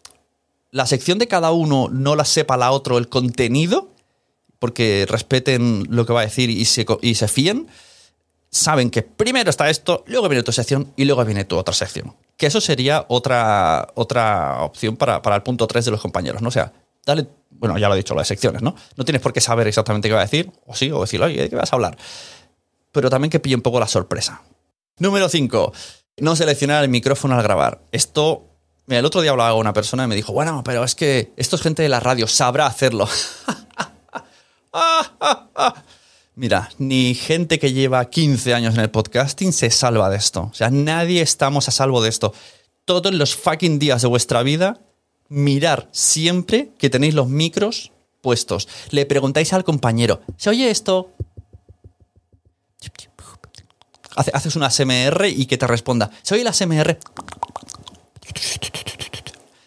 la 0.72 0.88
sección 0.88 1.20
de 1.20 1.28
cada 1.28 1.52
uno 1.52 1.90
no 1.92 2.16
la 2.16 2.26
sepa 2.26 2.58
la 2.58 2.72
otro 2.72 2.98
el 2.98 3.08
contenido, 3.08 3.92
porque 4.58 5.06
respeten 5.08 5.86
lo 5.90 6.08
que 6.08 6.14
va 6.14 6.22
a 6.22 6.26
decir 6.26 6.50
y 6.50 6.66
se, 6.66 6.88
y 7.04 7.14
fíen, 7.14 7.68
saben 8.50 8.90
que 8.90 9.04
primero 9.04 9.52
está 9.52 9.70
esto, 9.70 10.04
luego 10.08 10.28
viene 10.28 10.42
tu 10.42 10.52
sección 10.52 10.92
y 10.96 11.06
luego 11.06 11.24
viene 11.24 11.46
tu 11.46 11.56
otra 11.56 11.76
sección. 11.76 12.16
Que 12.36 12.48
eso 12.48 12.62
sería 12.62 13.06
otra, 13.10 13.90
otra 13.94 14.64
opción 14.64 14.98
para, 14.98 15.22
el 15.36 15.44
punto 15.44 15.68
3 15.68 15.86
de 15.86 15.92
los 15.92 16.02
compañeros, 16.02 16.42
¿no? 16.42 16.50
Sea, 16.50 16.74
dale, 17.08 17.28
bueno, 17.50 17.80
ya 17.80 17.88
lo 17.88 17.96
he 17.96 17.98
dicho, 17.98 18.14
las 18.14 18.28
secciones, 18.28 18.62
¿no? 18.62 18.76
No 18.96 19.06
tienes 19.06 19.22
por 19.22 19.34
qué 19.34 19.42
saber 19.42 19.68
exactamente 19.68 20.08
qué 20.08 20.14
va 20.14 20.22
a 20.22 20.26
decir, 20.26 20.52
o 20.68 20.76
sí, 20.76 20.92
o 20.92 21.02
decir, 21.02 21.22
oye, 21.24 21.42
¿de 21.42 21.50
qué 21.50 21.56
vas 21.56 21.74
a 21.74 21.76
hablar? 21.76 21.98
Pero 22.92 23.10
también 23.10 23.32
que 23.32 23.40
pille 23.40 23.56
un 23.56 23.62
poco 23.62 23.80
la 23.80 23.88
sorpresa. 23.88 24.44
Número 25.00 25.30
5. 25.30 25.74
No 26.18 26.36
seleccionar 26.36 26.84
el 26.84 26.90
micrófono 26.90 27.36
al 27.36 27.44
grabar. 27.44 27.82
Esto 27.92 28.48
Mira, 28.88 29.00
el 29.00 29.06
otro 29.06 29.22
día 29.22 29.32
hablaba 29.32 29.52
con 29.52 29.60
una 29.60 29.74
persona 29.74 30.06
y 30.06 30.08
me 30.08 30.16
dijo, 30.16 30.32
bueno, 30.32 30.64
pero 30.64 30.86
es 30.86 30.96
que 30.96 31.34
esto 31.36 31.58
es 31.58 31.62
gente 31.62 31.84
de 31.84 31.90
la 31.90 32.00
radio, 32.00 32.26
sabrá 32.26 32.68
hacerlo. 32.68 33.10
Mira, 36.36 36.70
ni 36.78 37.14
gente 37.14 37.60
que 37.60 37.74
lleva 37.74 38.10
15 38.10 38.54
años 38.54 38.76
en 38.76 38.80
el 38.80 38.90
podcasting 38.90 39.52
se 39.52 39.72
salva 39.72 40.10
de 40.10 40.16
esto. 40.16 40.44
O 40.44 40.54
sea, 40.54 40.70
nadie 40.70 41.22
estamos 41.22 41.68
a 41.68 41.72
salvo 41.72 42.02
de 42.02 42.08
esto. 42.08 42.34
Todos 42.86 43.14
los 43.14 43.36
fucking 43.36 43.78
días 43.78 44.04
de 44.04 44.08
vuestra 44.08 44.42
vida, 44.42 44.80
mirar 45.30 45.90
siempre 45.92 46.72
que 46.78 46.90
tenéis 46.90 47.14
los 47.14 47.28
micros 47.28 47.92
puestos. 48.22 48.68
Le 48.92 49.06
preguntáis 49.06 49.54
al 49.54 49.64
compañero, 49.64 50.22
¿se 50.38 50.50
oye 50.50 50.70
esto? 50.70 51.12
Haces 54.16 54.56
una 54.56 54.72
SMR 54.72 55.28
y 55.28 55.46
que 55.46 55.58
te 55.58 55.68
responda, 55.68 56.10
¿se 56.24 56.36
oye 56.36 56.44
la 56.44 56.54
SMR? 56.54 56.98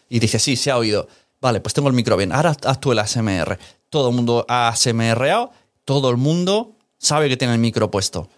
Y 0.09 0.19
dice, 0.19 0.39
sí, 0.39 0.57
se 0.57 0.71
ha 0.71 0.77
oído. 0.77 1.09
Vale, 1.41 1.61
pues 1.61 1.73
tengo 1.73 1.89
el 1.89 1.95
micro 1.95 2.17
bien. 2.17 2.33
Ahora 2.33 2.55
haz 2.65 2.81
tú 2.81 2.93
el 2.93 2.99
ASMR. 2.99 3.59
Todo 3.89 4.11
el 4.11 4.15
mundo 4.15 4.45
ha 4.49 4.69
ASMRado, 4.69 5.53
todo 5.85 6.11
el 6.11 6.17
mundo 6.17 6.77
sabe 6.99 7.29
que 7.29 7.37
tiene 7.37 7.55
el 7.55 7.61
micro 7.61 7.91
puesto. 7.91 8.29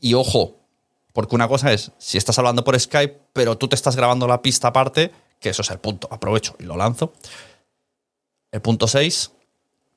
Y 0.00 0.14
ojo, 0.14 0.56
porque 1.12 1.34
una 1.34 1.48
cosa 1.48 1.72
es, 1.72 1.92
si 1.98 2.18
estás 2.18 2.38
hablando 2.38 2.64
por 2.64 2.78
Skype, 2.78 3.20
pero 3.32 3.56
tú 3.56 3.68
te 3.68 3.76
estás 3.76 3.96
grabando 3.96 4.26
la 4.26 4.42
pista 4.42 4.68
aparte, 4.68 5.12
que 5.46 5.50
eso 5.50 5.62
es 5.62 5.70
el 5.70 5.78
punto, 5.78 6.08
aprovecho 6.10 6.56
y 6.58 6.64
lo 6.64 6.76
lanzo. 6.76 7.12
El 8.50 8.60
punto 8.60 8.88
6, 8.88 9.30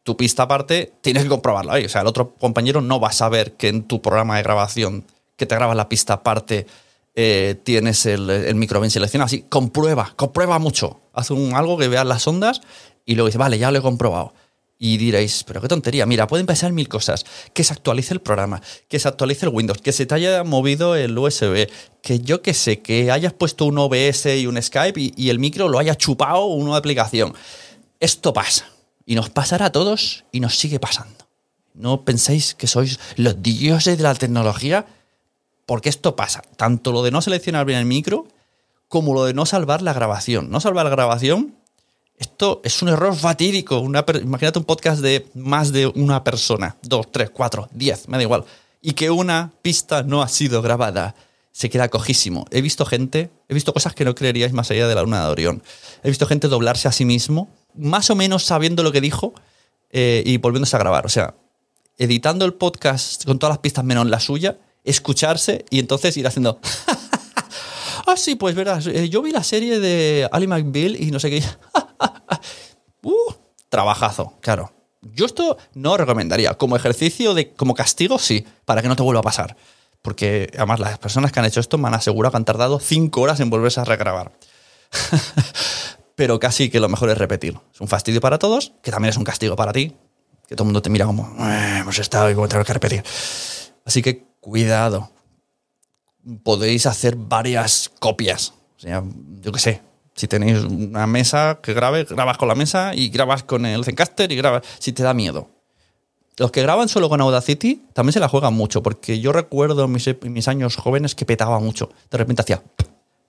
tu 0.04 0.16
pista 0.16 0.44
aparte, 0.44 0.94
tienes 1.02 1.24
que 1.24 1.30
comprobarla. 1.30 1.74
O 1.84 1.90
sea, 1.90 2.02
el 2.02 2.08
otro 2.08 2.36
compañero 2.36 2.82
no 2.82 3.00
va 3.00 3.08
a 3.08 3.14
saber 3.14 3.54
que 3.54 3.70
en 3.70 3.84
tu 3.84 4.00
programa 4.00 4.38
de 4.38 4.44
grabación 4.44 5.06
que 5.36 5.48
te 5.48 5.56
grabas 5.56 5.76
la 5.76 5.90
pista 5.90 6.14
aparte 6.14 6.68
eh, 7.16 7.60
tienes 7.64 8.06
el, 8.06 8.30
el 8.30 8.56
micro 8.56 8.80
bien 8.80 8.92
seleccionado, 8.92 9.26
así, 9.26 9.42
comprueba, 9.50 10.14
comprueba 10.16 10.60
mucho. 10.60 11.00
Haz 11.14 11.32
un, 11.32 11.56
algo 11.56 11.78
que 11.78 11.88
veas 11.88 12.06
las 12.06 12.28
ondas 12.28 12.62
y 13.06 13.16
luego 13.16 13.28
dices, 13.28 13.40
vale, 13.40 13.58
ya 13.58 13.72
lo 13.72 13.80
he 13.80 13.82
comprobado. 13.82 14.34
Y 14.82 14.96
diréis, 14.96 15.44
pero 15.44 15.60
qué 15.60 15.68
tontería, 15.68 16.06
mira, 16.06 16.26
pueden 16.26 16.46
pasar 16.46 16.72
mil 16.72 16.88
cosas. 16.88 17.26
Que 17.54 17.66
se 17.66 17.74
actualice 17.74 18.14
el 18.14 18.22
programa, 18.22 18.62
que 18.88 18.98
se 18.98 19.10
actualice 19.10 19.46
el 19.46 19.52
Windows, 19.54 19.82
que 19.82 19.92
se 19.92 20.06
te 20.06 20.16
haya 20.16 20.46
movido 20.46 20.96
el 20.96 21.18
USB, 21.18 21.70
que 22.02 22.20
yo 22.22 22.42
que 22.42 22.54
sé, 22.54 22.80
que 22.80 23.12
hayas 23.12 23.34
puesto 23.34 23.66
un 23.66 23.78
OBS 23.78 24.26
y 24.38 24.48
un 24.48 24.62
Skype 24.62 25.00
y, 25.00 25.14
y 25.18 25.30
el 25.30 25.38
micro 25.38 25.68
lo 25.68 25.80
haya 25.80 25.96
chupado 25.96 26.46
una 26.46 26.78
aplicación. 26.78 27.34
Esto 28.00 28.32
pasa. 28.32 28.70
Y 29.06 29.16
nos 29.16 29.30
pasará 29.30 29.66
a 29.66 29.72
todos 29.74 30.24
y 30.32 30.40
nos 30.40 30.58
sigue 30.58 30.80
pasando. 30.80 31.28
No 31.74 32.06
penséis 32.06 32.56
que 32.56 32.68
sois 32.68 33.00
los 33.18 33.44
dioses 33.44 33.98
de 33.98 34.04
la 34.04 34.16
tecnología, 34.16 34.86
porque 35.66 35.90
esto 35.90 36.16
pasa. 36.16 36.42
Tanto 36.56 36.94
lo 36.94 37.04
de 37.04 37.12
no 37.12 37.22
seleccionar 37.22 37.66
bien 37.66 37.80
el 37.80 37.86
micro, 37.86 38.28
como 38.88 39.14
lo 39.14 39.26
de 39.26 39.34
no 39.34 39.46
salvar 39.46 39.82
la 39.82 39.92
grabación. 39.92 40.50
No 40.50 40.62
salvar 40.62 40.86
la 40.86 40.92
grabación 40.92 41.59
esto 42.20 42.60
es 42.66 42.82
un 42.82 42.90
error 42.90 43.16
fatídico. 43.16 43.80
Una 43.80 44.06
imagínate 44.22 44.60
un 44.60 44.66
podcast 44.66 45.02
de 45.02 45.26
más 45.36 45.72
de 45.72 45.88
una 45.88 46.24
persona, 46.24 46.76
dos, 46.84 47.10
tres, 47.12 47.30
cuatro, 47.30 47.70
diez, 47.72 48.10
me 48.10 48.18
da 48.18 48.24
igual. 48.24 48.44
Y 48.82 48.92
que 48.92 49.10
una 49.10 49.54
pista 49.62 50.04
no 50.04 50.22
ha 50.22 50.28
sido 50.28 50.62
grabada. 50.62 51.16
Se 51.52 51.70
queda 51.70 51.88
cojísimo. 51.90 52.46
He 52.52 52.62
visto 52.62 52.86
gente, 52.86 53.32
he 53.48 53.54
visto 53.54 53.74
cosas 53.74 53.96
que 53.96 54.06
no 54.06 54.16
creeríais 54.16 54.54
más 54.54 54.70
allá 54.70 54.88
de 54.88 54.96
la 54.96 55.02
luna 55.02 55.24
de 55.26 55.32
Orión. 55.32 55.64
He 56.04 56.10
visto 56.10 56.28
gente 56.28 56.48
doblarse 56.48 56.88
a 56.88 56.92
sí 56.92 57.06
mismo, 57.06 57.50
más 57.74 58.10
o 58.10 58.16
menos 58.16 58.44
sabiendo 58.44 58.84
lo 58.84 58.92
que 58.92 59.02
dijo 59.02 59.34
eh, 59.90 60.22
y 60.26 60.38
volviéndose 60.38 60.76
a 60.76 60.80
grabar. 60.80 61.06
O 61.06 61.10
sea, 61.10 61.36
editando 61.98 62.46
el 62.46 62.54
podcast 62.54 63.24
con 63.26 63.40
todas 63.40 63.54
las 63.54 63.60
pistas 63.60 63.86
menos 63.86 64.08
la 64.08 64.20
suya, 64.20 64.58
escucharse 64.84 65.66
y 65.70 65.80
entonces 65.80 66.16
ir 66.18 66.28
haciendo. 66.28 66.60
ah, 68.08 68.18
sí, 68.18 68.36
pues 68.36 68.56
verás, 68.56 68.88
eh, 68.88 69.10
yo 69.10 69.22
vi 69.22 69.32
la 69.32 69.44
serie 69.44 69.80
de 69.80 70.28
Ali 70.32 70.48
McBeal 70.48 71.02
y 71.02 71.12
no 71.12 71.20
sé 71.20 71.30
qué. 71.30 71.44
Uh, 73.02 73.32
trabajazo, 73.70 74.34
claro. 74.42 74.74
Yo 75.02 75.26
esto 75.26 75.58
no 75.74 75.96
recomendaría. 75.96 76.54
Como 76.56 76.76
ejercicio, 76.76 77.34
de, 77.34 77.54
como 77.54 77.74
castigo, 77.74 78.20
sí, 78.20 78.46
para 78.66 78.82
que 78.82 78.90
no 78.90 78.98
te 78.98 79.04
vuelva 79.04 79.22
a 79.22 79.24
pasar. 79.24 79.56
Porque 80.02 80.50
además 80.58 80.82
las 80.82 80.98
personas 81.00 81.32
que 81.32 81.40
han 81.40 81.46
hecho 81.46 81.62
esto 81.62 81.78
me 81.78 81.88
han 81.88 81.94
asegurado 81.94 82.32
que 82.32 82.38
han 82.38 82.46
tardado 82.46 82.80
cinco 82.82 83.22
horas 83.22 83.40
en 83.40 83.50
volverse 83.50 83.80
a 83.80 83.86
regrabar. 83.86 84.34
Pero 86.16 86.40
casi 86.40 86.70
que 86.70 86.82
lo 86.82 86.90
mejor 86.90 87.10
es 87.10 87.18
repetir. 87.18 87.58
Es 87.74 87.80
un 87.80 87.88
fastidio 87.88 88.20
para 88.20 88.38
todos, 88.38 88.74
que 88.84 88.92
también 88.92 89.12
es 89.12 89.18
un 89.18 89.24
castigo 89.24 89.56
para 89.56 89.72
ti. 89.72 89.96
Que 90.48 90.56
todo 90.56 90.64
el 90.64 90.68
mundo 90.68 90.82
te 90.82 90.90
mira 90.90 91.06
como, 91.06 91.24
"Eh, 91.40 91.78
hemos 91.80 91.98
estado 92.00 92.30
y 92.30 92.36
como 92.36 92.50
tengo 92.50 92.66
que 92.66 92.74
repetir. 92.74 93.04
Así 93.86 94.02
que 94.02 94.26
cuidado. 94.42 95.10
Podéis 96.44 96.86
hacer 96.86 97.16
varias 97.16 97.90
copias. 98.00 98.54
O 98.78 98.80
sea, 98.82 99.04
yo 99.42 99.52
qué 99.54 99.60
sé, 99.60 99.82
si 100.20 100.28
tenéis 100.28 100.66
una 100.66 101.08
mesa 101.08 101.60
que 101.64 101.74
grabe, 101.74 102.04
grabas 102.04 102.38
con 102.38 102.50
la 102.50 102.56
mesa 102.56 102.94
y 102.94 103.08
grabas 103.08 103.44
con 103.44 103.66
el 103.66 103.86
Zencaster 103.86 104.30
y 104.30 104.36
grabas 104.36 104.64
si 104.78 104.92
te 104.92 105.02
da 105.02 105.14
miedo. 105.14 105.50
Los 106.36 106.52
que 106.52 106.62
graban 106.62 106.90
solo 106.90 107.08
con 107.08 107.22
Audacity 107.22 107.84
también 107.94 108.12
se 108.12 108.20
la 108.20 108.28
juegan 108.28 108.54
mucho, 108.54 108.84
porque 108.84 109.22
yo 109.22 109.32
recuerdo 109.32 109.86
en 109.86 109.94
mis, 109.94 110.10
mis 110.24 110.50
años 110.50 110.76
jóvenes 110.76 111.16
que 111.16 111.26
petaba 111.26 111.60
mucho. 111.60 111.90
De 112.12 112.18
repente 112.18 112.42
hacía 112.42 112.62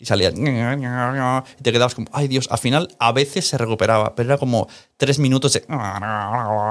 y 0.01 0.07
salía 0.07 0.31
y 0.31 1.63
te 1.63 1.73
quedabas 1.73 1.95
como, 1.95 2.09
ay 2.13 2.27
Dios, 2.27 2.49
al 2.51 2.59
final 2.59 2.89
a 2.99 3.13
veces 3.13 3.47
se 3.47 3.57
recuperaba, 3.57 4.17
pero 4.17 4.31
era 4.31 4.39
como 4.39 4.67
tres 4.97 5.21
minutos 5.21 5.53
de, 5.53 5.65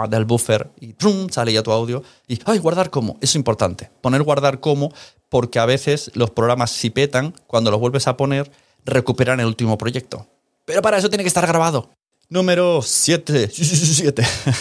del 0.10 0.26
buffer 0.26 0.70
y 0.82 0.94
¡trum! 0.94 1.30
salía 1.30 1.64
tu 1.64 1.72
audio 1.72 2.04
y, 2.28 2.40
ay, 2.46 2.58
guardar 2.58 2.90
como, 2.90 3.14
eso 3.22 3.32
es 3.32 3.36
importante, 3.36 3.90
poner 4.02 4.24
guardar 4.24 4.60
como, 4.60 4.92
porque 5.30 5.60
a 5.60 5.66
veces 5.66 6.12
los 6.16 6.32
programas 6.32 6.72
si 6.72 6.90
petan, 6.90 7.34
cuando 7.48 7.72
los 7.72 7.80
vuelves 7.80 8.08
a 8.08 8.18
poner, 8.18 8.52
recuperan 8.86 9.40
el 9.40 9.46
último 9.46 9.78
proyecto. 9.78 10.28
Pero 10.66 10.82
para 10.82 10.98
eso 10.98 11.10
tiene 11.10 11.24
que 11.24 11.30
estar 11.30 11.48
grabado. 11.48 11.90
Número 12.30 12.82
7. 12.84 13.50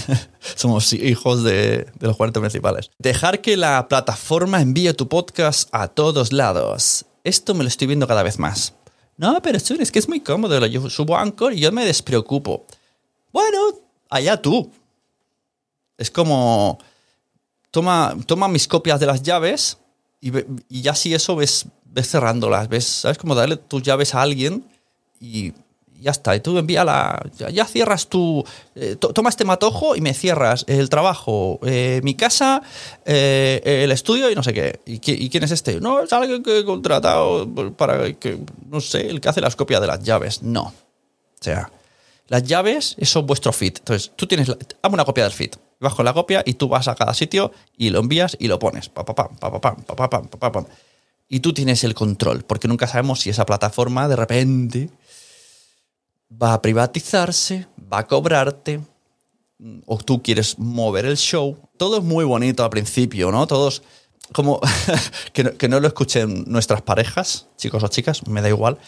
Somos 0.56 0.92
hijos 0.94 1.44
de, 1.44 1.86
los 2.00 2.16
40 2.16 2.40
principales. 2.40 2.90
Dejar 2.98 3.42
que 3.42 3.56
la 3.56 3.88
plataforma 3.88 4.62
envíe 4.62 4.94
tu 4.94 5.06
podcast 5.06 5.68
a 5.72 5.88
todos 5.88 6.32
lados. 6.32 7.04
Esto 7.24 7.54
me 7.54 7.64
lo 7.64 7.68
estoy 7.68 7.86
viendo 7.86 8.06
cada 8.06 8.22
vez 8.22 8.38
más. 8.38 8.74
No, 9.18 9.42
pero 9.42 9.58
es 9.58 9.92
que 9.92 9.98
es 9.98 10.08
muy 10.08 10.20
cómodo. 10.20 10.64
Yo 10.66 10.88
subo 10.88 11.16
Anchor 11.16 11.52
y 11.52 11.60
yo 11.60 11.70
me 11.72 11.84
despreocupo. 11.84 12.64
Bueno, 13.32 13.58
allá 14.08 14.40
tú. 14.40 14.72
Es 15.98 16.10
como. 16.10 16.78
Toma, 17.70 18.16
toma 18.24 18.48
mis 18.48 18.66
copias 18.66 18.98
de 18.98 19.06
las 19.06 19.22
llaves 19.22 19.76
y, 20.20 20.32
ya 20.82 20.94
si 20.94 21.14
eso 21.14 21.36
ves, 21.36 21.66
ves 21.84 22.08
cerrándolas. 22.10 22.68
Ves, 22.68 22.84
¿Sabes? 22.86 23.18
Como 23.18 23.34
darle 23.34 23.56
tus 23.56 23.82
llaves 23.82 24.14
a 24.14 24.22
alguien 24.22 24.64
y 25.20 25.52
ya 26.00 26.12
está. 26.12 26.34
Y 26.36 26.40
tú 26.40 26.56
envíala. 26.58 27.20
Ya, 27.36 27.50
ya 27.50 27.64
cierras 27.64 28.08
tu. 28.08 28.44
eh, 28.76 28.96
to- 28.96 29.12
toma 29.12 29.30
este 29.30 29.44
matojo 29.44 29.96
y 29.96 30.00
me 30.00 30.14
cierras 30.14 30.64
el 30.68 30.88
trabajo, 30.88 31.58
eh, 31.64 32.00
mi 32.04 32.14
casa, 32.14 32.62
eh, 33.04 33.60
el 33.84 33.90
estudio 33.92 34.30
y 34.30 34.34
no 34.34 34.42
sé 34.42 34.52
qué. 34.52 34.80
¿Y, 34.86 34.98
qui- 35.00 35.16
y 35.18 35.28
quién 35.28 35.42
es 35.44 35.50
este? 35.50 35.80
No, 35.80 36.00
es 36.02 36.12
alguien 36.12 36.42
que 36.42 36.60
he 36.60 36.64
contratado 36.64 37.48
para 37.76 38.12
que. 38.14 38.38
No 38.68 38.80
sé, 38.80 39.08
el 39.08 39.20
que 39.20 39.28
hace 39.28 39.40
las 39.40 39.56
copias 39.56 39.80
de 39.80 39.86
las 39.88 40.02
llaves. 40.02 40.42
No. 40.42 40.62
O 40.62 41.42
sea, 41.42 41.70
las 42.28 42.42
llaves 42.44 42.96
son 43.02 43.26
vuestro 43.26 43.52
feed. 43.52 43.78
Entonces, 43.78 44.12
tú 44.14 44.26
tienes. 44.26 44.46
La, 44.48 44.56
hazme 44.82 44.94
una 44.94 45.04
copia 45.04 45.24
del 45.24 45.32
feed. 45.32 45.52
Con 45.80 46.04
la 46.04 46.12
copia 46.12 46.42
y 46.44 46.54
tú 46.54 46.68
vas 46.68 46.88
a 46.88 46.96
cada 46.96 47.14
sitio 47.14 47.52
y 47.76 47.90
lo 47.90 48.00
envías 48.00 48.36
y 48.40 48.48
lo 48.48 48.58
pones. 48.58 48.88
Pa, 48.88 49.04
pa, 49.04 49.14
pa, 49.14 49.28
pa, 49.28 50.52
pa. 50.52 50.66
Y 51.28 51.40
tú 51.40 51.52
tienes 51.52 51.84
el 51.84 51.94
control, 51.94 52.44
porque 52.44 52.68
nunca 52.68 52.86
sabemos 52.86 53.20
si 53.20 53.30
esa 53.30 53.46
plataforma 53.46 54.08
de 54.08 54.16
repente 54.16 54.90
va 56.30 56.54
a 56.54 56.62
privatizarse, 56.62 57.68
va 57.92 57.98
a 57.98 58.06
cobrarte, 58.06 58.80
o 59.86 59.98
tú 59.98 60.22
quieres 60.22 60.58
mover 60.58 61.04
el 61.04 61.16
show. 61.16 61.56
Todo 61.76 61.98
es 61.98 62.04
muy 62.04 62.24
bonito 62.24 62.64
al 62.64 62.70
principio, 62.70 63.30
¿no? 63.30 63.46
Todos, 63.46 63.82
como 64.32 64.60
que, 65.32 65.44
no, 65.44 65.56
que 65.56 65.68
no 65.68 65.80
lo 65.80 65.86
escuchen 65.86 66.44
nuestras 66.46 66.82
parejas, 66.82 67.46
chicos 67.56 67.82
o 67.82 67.88
chicas, 67.88 68.26
me 68.26 68.42
da 68.42 68.48
igual. 68.48 68.78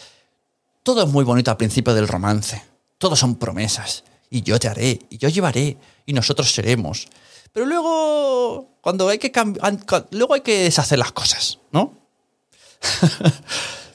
Todo 0.83 1.03
es 1.03 1.09
muy 1.09 1.23
bonito 1.23 1.51
al 1.51 1.57
principio 1.57 1.93
del 1.93 2.07
romance. 2.07 2.63
Todos 2.97 3.19
son 3.19 3.35
promesas. 3.35 4.03
Y 4.31 4.41
yo 4.41 4.57
te 4.59 4.67
haré, 4.69 4.97
y 5.11 5.17
yo 5.19 5.29
llevaré, 5.29 5.77
y 6.07 6.13
nosotros 6.13 6.51
seremos. 6.51 7.07
Pero 7.53 7.65
luego, 7.67 8.77
cuando 8.81 9.07
hay 9.09 9.19
que 9.19 9.29
cambiar, 9.31 9.77
luego 10.11 10.33
hay 10.33 10.41
que 10.41 10.63
deshacer 10.63 10.97
las 10.97 11.11
cosas, 11.11 11.59
¿no? 11.71 11.93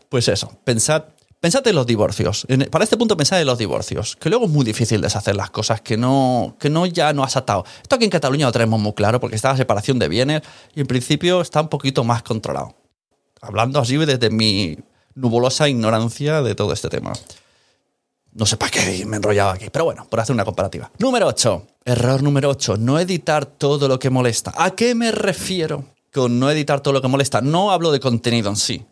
pues 0.08 0.28
eso, 0.28 0.52
pensad, 0.64 1.04
pensad 1.40 1.66
en 1.66 1.74
los 1.74 1.86
divorcios. 1.86 2.44
En- 2.48 2.68
para 2.70 2.84
este 2.84 2.96
punto 2.96 3.16
pensad 3.16 3.40
en 3.40 3.46
los 3.46 3.58
divorcios, 3.58 4.16
que 4.16 4.28
luego 4.28 4.44
es 4.46 4.50
muy 4.50 4.64
difícil 4.64 5.00
deshacer 5.00 5.36
las 5.36 5.50
cosas 5.50 5.80
que 5.80 5.96
no, 5.96 6.56
que 6.60 6.70
no 6.70 6.86
ya 6.86 7.12
no 7.12 7.24
has 7.24 7.36
atado. 7.36 7.64
Esto 7.82 7.96
aquí 7.96 8.04
en 8.04 8.10
Cataluña 8.10 8.46
lo 8.46 8.52
tenemos 8.52 8.78
muy 8.80 8.92
claro 8.92 9.20
porque 9.20 9.36
está 9.36 9.50
la 9.50 9.56
separación 9.56 9.98
de 9.98 10.08
bienes 10.08 10.42
y 10.74 10.80
en 10.80 10.86
principio 10.86 11.40
está 11.40 11.62
un 11.62 11.68
poquito 11.68 12.04
más 12.04 12.22
controlado. 12.22 12.76
Hablando 13.40 13.80
así 13.80 13.96
desde 13.96 14.30
mi 14.30 14.78
nubulosa 15.14 15.68
ignorancia 15.68 16.42
de 16.42 16.54
todo 16.54 16.72
este 16.72 16.88
tema. 16.88 17.12
No 18.36 18.44
sé 18.44 18.58
para 18.58 18.70
qué 18.70 19.06
me 19.06 19.16
he 19.16 19.16
enrollado 19.16 19.48
aquí, 19.48 19.70
pero 19.70 19.86
bueno, 19.86 20.06
por 20.10 20.20
hacer 20.20 20.34
una 20.34 20.44
comparativa. 20.44 20.90
Número 20.98 21.26
8. 21.26 21.66
Error 21.86 22.22
número 22.22 22.50
8. 22.50 22.76
No 22.76 22.98
editar 22.98 23.46
todo 23.46 23.88
lo 23.88 23.98
que 23.98 24.10
molesta. 24.10 24.52
¿A 24.58 24.72
qué 24.72 24.94
me 24.94 25.10
refiero 25.10 25.86
con 26.12 26.38
no 26.38 26.50
editar 26.50 26.82
todo 26.82 26.92
lo 26.92 27.00
que 27.00 27.08
molesta? 27.08 27.40
No 27.40 27.70
hablo 27.70 27.92
de 27.92 27.98
contenido 27.98 28.50
en 28.50 28.56
sí. 28.56 28.84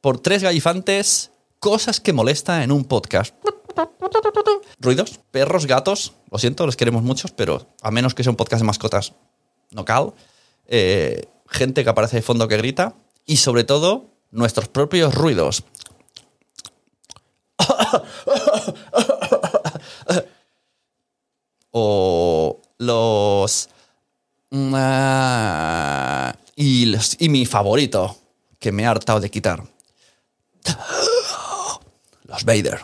Por 0.00 0.20
tres 0.20 0.42
gallifantes, 0.42 1.32
cosas 1.58 2.00
que 2.00 2.14
molestan 2.14 2.62
en 2.62 2.72
un 2.72 2.86
podcast. 2.86 3.34
Ruidos, 4.80 5.20
perros, 5.30 5.66
gatos. 5.66 6.14
Lo 6.30 6.38
siento, 6.38 6.64
los 6.64 6.76
queremos 6.76 7.02
muchos, 7.02 7.32
pero 7.32 7.66
a 7.82 7.90
menos 7.90 8.14
que 8.14 8.22
sea 8.22 8.30
un 8.30 8.36
podcast 8.36 8.62
de 8.62 8.68
mascotas, 8.68 9.12
no 9.70 9.84
cal. 9.84 10.14
Eh, 10.66 11.28
gente 11.46 11.84
que 11.84 11.90
aparece 11.90 12.16
de 12.16 12.22
fondo 12.22 12.48
que 12.48 12.56
grita. 12.56 12.94
Y 13.26 13.36
sobre 13.36 13.64
todo, 13.64 14.06
nuestros 14.30 14.68
propios 14.68 15.14
ruidos. 15.14 15.62
o 21.70 22.60
los, 22.78 23.68
mm, 24.50 24.72
ah, 24.76 26.34
y 26.54 26.86
los- 26.86 27.16
y 27.20 27.28
mi 27.28 27.44
favorito 27.46 28.16
que 28.58 28.72
me 28.72 28.84
he 28.84 28.86
hartado 28.86 29.20
de 29.20 29.30
quitar. 29.30 29.62
Los 32.24 32.44
Vader. 32.44 32.80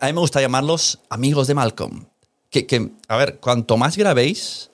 A 0.00 0.06
mí 0.06 0.12
me 0.12 0.20
gusta 0.20 0.40
llamarlos 0.40 0.98
amigos 1.10 1.46
de 1.46 1.54
Malcolm. 1.54 2.06
Que, 2.50 2.66
que, 2.66 2.90
a 3.08 3.16
ver 3.16 3.38
cuanto 3.38 3.76
más 3.76 3.96
grabéis 3.98 4.70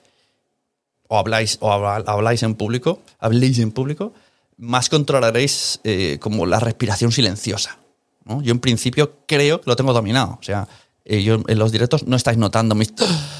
o 1.09 1.17
habláis 1.17 1.57
o 1.59 1.69
habláis 1.71 2.43
en 2.43 2.55
público 2.55 3.01
habléis 3.19 3.59
en 3.59 3.71
público 3.71 4.13
más 4.57 4.89
controlaréis 4.89 5.79
eh, 5.83 6.17
como 6.19 6.45
la 6.45 6.59
respiración 6.59 7.11
silenciosa. 7.11 7.79
Yo 8.41 8.51
en 8.51 8.59
principio 8.59 9.17
creo 9.27 9.59
que 9.59 9.69
lo 9.69 9.75
tengo 9.75 9.91
dominado. 9.91 10.37
O 10.39 10.43
sea, 10.43 10.67
eh, 11.05 11.23
yo 11.23 11.43
en 11.45 11.59
los 11.59 11.71
directos 11.71 12.07
no 12.07 12.15
estáis 12.15 12.37
notando 12.37 12.75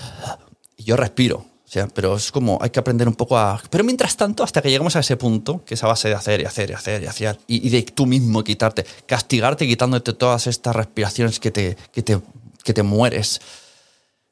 yo 0.77 0.97
respiro. 0.97 1.37
O 1.37 1.71
sea, 1.73 1.87
pero 1.87 2.17
es 2.17 2.31
como 2.31 2.59
hay 2.61 2.69
que 2.69 2.79
aprender 2.79 3.07
un 3.07 3.15
poco 3.15 3.37
a... 3.37 3.59
Pero 3.69 3.83
mientras 3.83 4.15
tanto, 4.15 4.43
hasta 4.43 4.61
que 4.61 4.69
llegamos 4.69 4.95
a 4.95 4.99
ese 4.99 5.17
punto, 5.17 5.63
que 5.65 5.73
es 5.73 5.83
a 5.83 5.87
base 5.87 6.07
de 6.09 6.13
hacer 6.13 6.41
y 6.41 6.45
hacer 6.45 6.69
y 6.69 6.73
hacer 6.73 7.01
y 7.01 7.07
hacer, 7.07 7.39
y, 7.47 7.67
de 7.69 7.81
tú 7.81 8.05
mismo 8.05 8.43
quitarte, 8.43 8.85
castigarte 9.07 9.65
quitándote 9.65 10.13
todas 10.13 10.45
estas 10.45 10.75
respiraciones 10.75 11.39
que 11.39 11.49
te, 11.49 11.75
que 11.91 12.03
te, 12.03 12.19
que 12.63 12.73
te 12.73 12.83
mueres, 12.83 13.41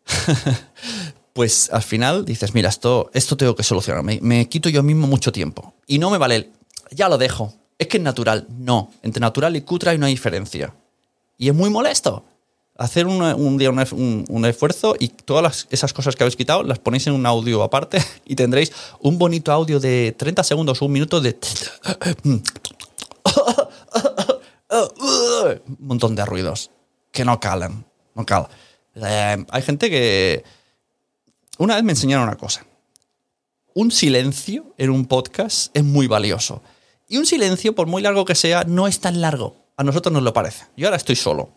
pues 1.34 1.72
al 1.72 1.82
final 1.82 2.26
dices, 2.26 2.54
mira, 2.54 2.70
esto, 2.70 3.10
esto 3.12 3.36
tengo 3.38 3.56
que 3.56 3.64
solucionar, 3.64 4.04
me, 4.04 4.20
me 4.22 4.48
quito 4.48 4.70
yo 4.70 4.84
mismo 4.84 5.08
mucho 5.08 5.32
tiempo. 5.32 5.74
Y 5.88 5.98
no 5.98 6.12
me 6.12 6.20
vale, 6.20 6.52
ya 6.92 7.10
lo 7.10 7.18
dejo, 7.18 7.54
es 7.80 7.88
que 7.88 7.98
es 7.98 8.04
natural. 8.04 8.46
No, 8.50 8.92
entre 9.02 9.20
natural 9.20 9.56
y 9.56 9.62
cutre 9.62 9.90
hay 9.92 9.98
una 9.98 10.08
diferencia. 10.08 10.76
Y 11.38 11.50
es 11.50 11.56
muy 11.56 11.70
molesto 11.70 12.26
hacer 12.78 13.06
una- 13.08 13.36
un 13.36 13.58
día 13.58 13.70
un, 13.70 13.80
un- 13.80 14.26
un 14.28 14.46
esfuerzo 14.46 14.96
y 15.00 15.10
todas 15.10 15.44
las- 15.44 15.68
esas 15.72 15.94
cosas 15.94 16.16
que 16.16 16.24
habéis 16.24 16.36
quitado 16.36 16.64
las 16.64 16.80
ponéis 16.80 17.06
en 17.08 17.14
un 17.14 17.26
audio 17.26 17.62
aparte 17.64 18.00
y 18.26 18.36
tendréis 18.36 18.72
un 19.00 19.18
bonito 19.18 19.52
audio 19.52 19.80
de 19.80 20.16
30 20.18 20.44
segundos 20.44 20.82
o 20.82 20.86
un 20.86 20.92
minuto 20.92 21.20
de... 21.22 21.38
un 24.70 25.88
montón 25.88 26.16
de 26.16 26.26
ruidos 26.26 26.72
que 27.12 27.26
no 27.26 27.40
calan. 27.40 27.86
No 28.16 28.26
calan. 28.26 28.50
Eh, 28.96 29.46
hay 29.50 29.62
gente 29.62 29.90
que... 29.90 30.44
Una 31.58 31.76
vez 31.76 31.84
me 31.84 31.92
enseñaron 31.92 32.24
una 32.28 32.38
cosa. 32.38 32.66
Un 33.74 33.92
silencio 33.92 34.74
en 34.78 34.90
un 34.90 35.06
podcast 35.06 35.76
es 35.76 35.84
muy 35.84 36.08
valioso. 36.08 36.62
Y 37.12 37.18
un 37.18 37.26
silencio, 37.26 37.76
por 37.76 37.88
muy 37.88 38.02
largo 38.02 38.24
que 38.24 38.36
sea, 38.36 38.64
no 38.64 38.88
es 38.88 39.02
tan 39.02 39.20
largo. 39.20 39.58
A 39.76 39.84
nosotros 39.84 40.14
nos 40.14 40.24
lo 40.24 40.32
parece. 40.32 40.68
Yo 40.78 40.88
ahora 40.88 40.96
estoy 40.96 41.18
solo 41.18 41.50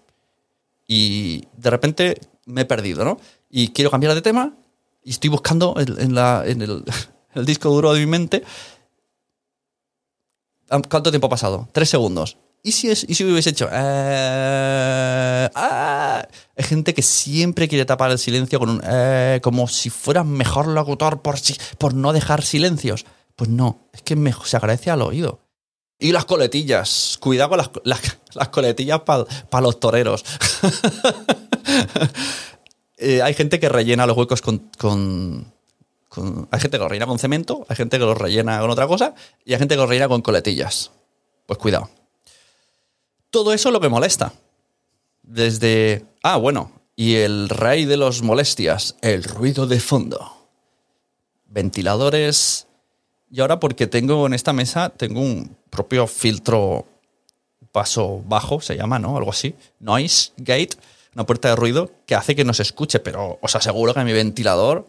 y 0.88 1.44
de 1.56 1.70
repente 1.70 2.20
me 2.44 2.62
he 2.62 2.64
perdido, 2.64 3.04
¿no? 3.04 3.20
Y 3.48 3.68
quiero 3.68 3.88
cambiar 3.88 4.16
de 4.16 4.20
tema 4.20 4.56
y 5.04 5.10
estoy 5.10 5.30
buscando 5.30 5.76
en, 5.78 6.18
el, 7.34 7.46
disco 7.46 7.70
duro 7.70 7.92
de 7.92 8.00
mi 8.00 8.06
mente. 8.06 8.42
¿Cuánto 10.90 11.10
tiempo 11.10 11.28
ha 11.28 11.30
pasado? 11.30 11.68
Tres 11.70 11.88
segundos. 11.88 12.36
¿Y 12.64 12.72
si, 12.72 12.90
es, 12.90 13.06
y 13.08 13.14
si 13.14 13.22
hubiese 13.22 13.50
hecho... 13.50 13.68
eh, 13.70 15.48
ah? 15.54 16.26
Hay 16.56 16.64
gente 16.64 16.94
que 16.94 17.02
siempre 17.02 17.68
quiere 17.68 17.84
tapar 17.84 18.10
el 18.10 18.18
silencio 18.18 18.58
con 18.58 18.70
un... 18.70 18.82
eh, 18.84 19.38
como 19.40 19.68
si 19.68 19.88
fuera 19.88 20.24
mejor 20.24 20.66
locutor 20.66 21.22
por, 21.22 21.36
por 21.78 21.94
no 21.94 22.12
dejar 22.12 22.42
silencios. 22.42 23.06
Pues 23.36 23.50
no, 23.50 23.88
es 23.92 24.02
que 24.02 24.16
se 24.44 24.56
agradece 24.56 24.90
al 24.90 25.02
oído. 25.02 25.43
Y 26.04 26.12
las 26.12 26.26
coletillas. 26.26 27.16
Cuidado 27.18 27.48
con 27.48 27.58
las, 27.58 27.70
las, 27.84 28.00
las 28.34 28.48
coletillas 28.50 29.00
para 29.00 29.26
los 29.62 29.80
toreros. 29.80 30.22
Eh, 32.96 33.20
hay 33.22 33.34
gente 33.34 33.58
que 33.58 33.68
rellena 33.68 34.06
los 34.06 34.16
huecos 34.16 34.40
con, 34.40 34.70
con- 34.78 35.52
con- 36.08 36.48
Hay 36.52 36.60
gente 36.60 36.76
que 36.78 36.82
los 36.82 36.88
rellena 36.88 37.06
con 37.06 37.18
cemento, 37.18 37.66
hay 37.68 37.74
gente 37.76 37.98
que 37.98 38.04
los 38.04 38.16
rellena 38.16 38.60
con 38.60 38.70
otra 38.70 38.86
cosa 38.86 39.14
y 39.44 39.52
hay 39.52 39.58
gente 39.58 39.74
que 39.74 39.80
los 39.80 39.88
rellena 39.88 40.08
con 40.08 40.22
coletillas. 40.22 40.92
Pues 41.46 41.58
cuidado. 41.58 41.90
Todo 43.30 43.52
eso 43.52 43.68
es 43.68 43.72
lo 43.72 43.80
que 43.80 43.88
molesta. 43.88 44.32
Desde... 45.22 46.04
Ah, 46.22 46.36
bueno. 46.36 46.70
Y 46.96 47.16
el 47.16 47.48
rey 47.48 47.84
de 47.84 47.96
los 47.96 48.22
molestias, 48.22 48.94
el 49.02 49.24
ruido 49.24 49.66
de 49.66 49.80
fondo. 49.80 50.48
Ventiladores, 51.46 52.68
y 53.34 53.40
ahora 53.40 53.58
porque 53.58 53.88
tengo 53.88 54.28
en 54.28 54.32
esta 54.32 54.52
mesa, 54.52 54.90
tengo 54.90 55.20
un 55.20 55.56
propio 55.68 56.06
filtro 56.06 56.86
paso 57.72 58.22
bajo, 58.28 58.60
se 58.60 58.76
llama, 58.76 59.00
¿no? 59.00 59.16
Algo 59.16 59.32
así. 59.32 59.56
Noise 59.80 60.30
gate, 60.36 60.76
una 61.16 61.26
puerta 61.26 61.48
de 61.48 61.56
ruido 61.56 61.90
que 62.06 62.14
hace 62.14 62.36
que 62.36 62.44
no 62.44 62.54
se 62.54 62.62
escuche, 62.62 63.00
pero 63.00 63.40
os 63.42 63.56
aseguro 63.56 63.92
que 63.92 64.04
mi 64.04 64.12
ventilador, 64.12 64.86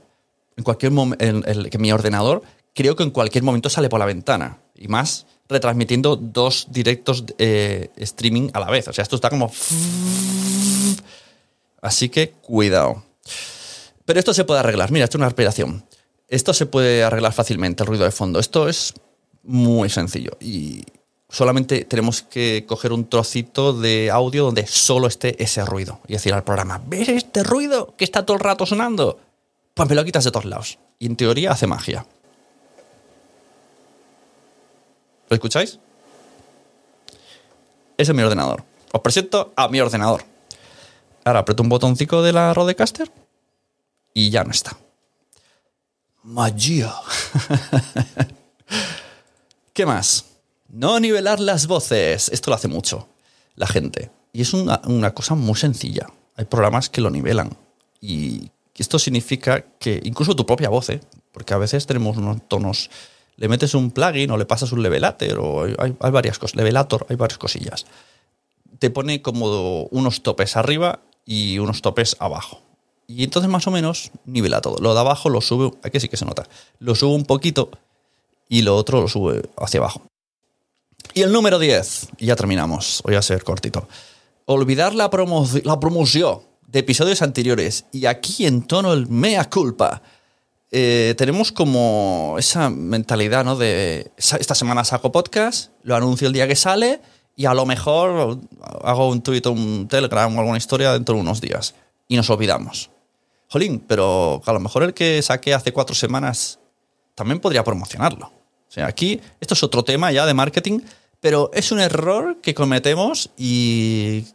en 0.57 0.63
cualquier 0.63 0.91
momento, 0.91 1.25
que 1.71 1.77
mi 1.79 1.91
ordenador, 1.91 2.43
creo 2.75 2.95
que 2.95 3.01
en 3.01 3.09
cualquier 3.09 3.43
momento 3.43 3.67
sale 3.67 3.89
por 3.89 3.99
la 3.99 4.05
ventana. 4.05 4.59
Y 4.75 4.89
más 4.89 5.25
retransmitiendo 5.49 6.15
dos 6.15 6.67
directos 6.69 7.23
eh, 7.39 7.89
streaming 7.95 8.49
a 8.53 8.59
la 8.59 8.69
vez. 8.69 8.87
O 8.87 8.93
sea, 8.93 9.01
esto 9.01 9.15
está 9.15 9.31
como... 9.31 9.51
Así 11.81 12.09
que 12.09 12.29
cuidado. 12.29 13.03
Pero 14.05 14.19
esto 14.19 14.35
se 14.35 14.43
puede 14.43 14.59
arreglar. 14.59 14.91
Mira, 14.91 15.05
esto 15.05 15.17
es 15.17 15.19
una 15.19 15.29
respiración. 15.29 15.83
Esto 16.27 16.53
se 16.53 16.65
puede 16.65 17.03
arreglar 17.03 17.33
fácilmente, 17.33 17.83
el 17.83 17.87
ruido 17.87 18.05
de 18.05 18.11
fondo. 18.11 18.39
Esto 18.39 18.67
es 18.67 18.93
muy 19.43 19.89
sencillo. 19.89 20.31
Y 20.39 20.83
solamente 21.29 21.85
tenemos 21.85 22.21
que 22.23 22.65
coger 22.67 22.91
un 22.93 23.07
trocito 23.07 23.73
de 23.73 24.09
audio 24.11 24.45
donde 24.45 24.65
solo 24.65 25.07
esté 25.07 25.41
ese 25.41 25.63
ruido. 25.65 25.99
Y 26.07 26.13
decir 26.13 26.33
al 26.33 26.43
programa, 26.43 26.81
¿ves 26.85 27.09
este 27.09 27.43
ruido 27.43 27.93
que 27.95 28.05
está 28.05 28.25
todo 28.25 28.37
el 28.37 28.43
rato 28.43 28.65
sonando? 28.65 29.19
Pues 29.73 29.89
me 29.89 29.95
lo 29.95 30.03
quitas 30.03 30.23
de 30.23 30.31
todos 30.31 30.45
lados. 30.45 30.79
Y 30.97 31.05
en 31.05 31.15
teoría 31.15 31.51
hace 31.51 31.67
magia. 31.67 32.05
¿Lo 35.29 35.33
escucháis? 35.35 35.79
Ese 37.97 38.11
es 38.11 38.15
mi 38.15 38.23
ordenador. 38.23 38.63
Os 38.91 39.01
presento 39.01 39.53
a 39.55 39.67
mi 39.67 39.79
ordenador. 39.79 40.23
Ahora 41.23 41.39
aprieto 41.39 41.63
un 41.63 41.69
botoncito 41.69 42.21
de 42.21 42.33
la 42.33 42.53
Rodecaster 42.53 43.11
y 44.13 44.29
ya 44.29 44.43
no 44.43 44.51
está. 44.51 44.77
Magia. 46.25 46.91
¿Qué 49.73 49.85
más? 49.85 50.25
No 50.69 50.99
nivelar 50.99 51.39
las 51.39 51.67
voces. 51.67 52.29
Esto 52.29 52.49
lo 52.49 52.55
hace 52.55 52.67
mucho 52.67 53.07
la 53.55 53.67
gente. 53.67 54.09
Y 54.33 54.41
es 54.41 54.53
una, 54.53 55.13
cosa 55.13 55.35
muy 55.35 55.55
sencilla. 55.55 56.07
Hay 56.35 56.45
programas 56.45 56.89
que 56.89 57.01
lo 57.01 57.11
nivelan. 57.11 57.55
Y 58.01 58.49
esto 58.75 58.97
significa 58.97 59.61
que 59.79 60.01
incluso 60.03 60.35
tu 60.35 60.45
propia 60.45 60.69
voz, 60.69 60.89
¿eh? 60.89 60.99
porque 61.31 61.53
a 61.53 61.57
veces 61.57 61.85
tenemos 61.85 62.17
unos 62.17 62.47
tonos. 62.47 62.89
Le 63.37 63.47
metes 63.47 63.75
un 63.75 63.91
plugin 63.91 64.31
o 64.31 64.37
le 64.37 64.45
pasas 64.45 64.71
un 64.71 64.81
levelator 64.81 65.37
o 65.39 65.63
hay, 65.63 65.75
hay- 65.77 65.95
hay 65.99 66.11
varias 66.11 66.39
cosas. 66.39 66.55
Levelator, 66.55 67.05
hay 67.07 67.17
varias 67.17 67.37
cosillas. 67.37 67.85
Te 68.79 68.89
pone 68.89 69.21
como 69.21 69.83
unos 69.83 70.23
topes 70.23 70.57
arriba 70.57 71.01
y 71.23 71.59
unos 71.59 71.81
topes 71.83 72.17
abajo. 72.19 72.61
Y 73.07 73.23
entonces 73.23 73.49
más 73.51 73.67
o 73.67 73.71
menos 73.71 74.11
nivela 74.25 74.61
todo. 74.61 74.77
Lo 74.81 74.93
de 74.93 74.99
abajo 74.99 75.29
lo 75.29 75.41
sube, 75.41 75.71
aquí 75.83 75.99
sí 75.99 76.09
que 76.09 76.17
se 76.17 76.25
nota. 76.25 76.47
Lo 76.79 76.95
sube 76.95 77.13
un 77.13 77.25
poquito 77.25 77.69
y 78.49 78.61
lo 78.63 78.75
otro 78.75 79.01
lo 79.01 79.07
sube 79.07 79.43
hacia 79.57 79.79
abajo. 79.79 80.01
Y 81.13 81.21
el 81.21 81.31
número 81.31 81.59
10, 81.59 82.09
y 82.17 82.25
ya 82.27 82.35
terminamos, 82.35 83.01
voy 83.05 83.15
a 83.15 83.21
ser 83.21 83.43
cortito. 83.43 83.87
Olvidar 84.45 84.93
la, 84.95 85.09
promo 85.09 85.47
la 85.63 85.79
promoción 85.79 86.39
de 86.67 86.79
episodios 86.79 87.21
anteriores. 87.21 87.85
Y 87.91 88.05
aquí 88.07 88.45
en 88.45 88.63
tono 88.63 88.93
el 88.93 89.07
mea 89.07 89.49
culpa. 89.49 90.01
Eh, 90.71 91.13
tenemos 91.17 91.51
como 91.51 92.35
esa 92.37 92.69
mentalidad, 92.69 93.45
¿no? 93.45 93.55
De 93.55 94.11
"Sa- 94.17 94.37
esta 94.37 94.55
semana 94.55 94.83
saco 94.83 95.11
podcast, 95.11 95.71
lo 95.83 95.95
anuncio 95.95 96.27
el 96.27 96.33
día 96.33 96.47
que 96.47 96.55
sale 96.55 97.01
y 97.35 97.45
a 97.45 97.53
lo 97.53 97.65
mejor 97.65 98.39
hago 98.83 99.09
un 99.09 99.23
o 99.45 99.51
un 99.51 99.87
telegram 99.87 100.35
o 100.35 100.39
alguna 100.39 100.57
historia 100.57 100.91
dentro 100.91 101.15
de 101.15 101.21
unos 101.21 101.39
días. 101.39 101.75
Y 102.07 102.17
nos 102.17 102.29
olvidamos. 102.29 102.89
Jolín, 103.55 103.79
pero 103.87 104.41
a 104.45 104.51
lo 104.51 104.59
mejor 104.59 104.83
el 104.83 104.93
que 104.93 105.21
saqué 105.21 105.53
hace 105.53 105.71
cuatro 105.71 105.95
semanas 105.95 106.59
también 107.15 107.39
podría 107.39 107.63
promocionarlo. 107.63 108.25
O 108.25 108.71
sea, 108.75 108.85
aquí 108.85 109.21
esto 109.39 109.53
es 109.53 109.63
otro 109.63 109.81
tema 109.85 110.11
ya 110.11 110.25
de 110.25 110.33
marketing, 110.33 110.81
pero 111.21 111.49
es 111.53 111.71
un 111.71 111.79
error 111.79 112.41
que 112.41 112.53
cometemos 112.53 113.29
y, 113.37 114.25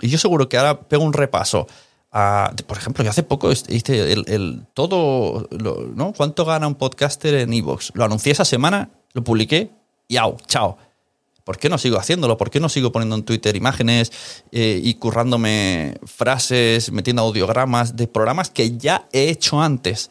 yo 0.00 0.16
seguro 0.16 0.48
que 0.48 0.56
ahora 0.56 0.80
pego 0.88 1.04
un 1.04 1.12
repaso. 1.12 1.66
a- 2.14 2.50
por 2.66 2.78
ejemplo, 2.78 3.04
yo 3.04 3.10
hace 3.10 3.22
poco 3.22 3.52
hice 3.52 4.12
el, 4.12 4.66
todo, 4.72 5.48
¿no? 5.94 6.14
¿Cuánto 6.14 6.46
gana 6.46 6.66
un 6.66 6.74
podcaster 6.76 7.34
en 7.34 7.52
Evox? 7.52 7.92
Lo 7.94 8.04
anuncié 8.04 8.32
esa 8.32 8.46
semana, 8.46 8.88
lo 9.12 9.22
publiqué 9.22 9.70
y 10.08 10.16
au, 10.16 10.38
chao. 10.46 10.78
¿Por 11.44 11.58
qué 11.58 11.68
no 11.68 11.78
sigo 11.78 11.98
haciéndolo? 11.98 12.36
¿Por 12.36 12.50
qué 12.50 12.60
no 12.60 12.68
sigo 12.68 12.92
poniendo 12.92 13.16
en 13.16 13.24
Twitter 13.24 13.56
imágenes 13.56 14.12
eh, 14.52 14.80
y 14.82 14.94
currándome 14.94 15.96
frases, 16.04 16.92
metiendo 16.92 17.22
audiogramas 17.22 17.96
de 17.96 18.06
programas 18.06 18.50
que 18.50 18.76
ya 18.76 19.08
he 19.12 19.28
hecho 19.28 19.60
antes? 19.60 20.10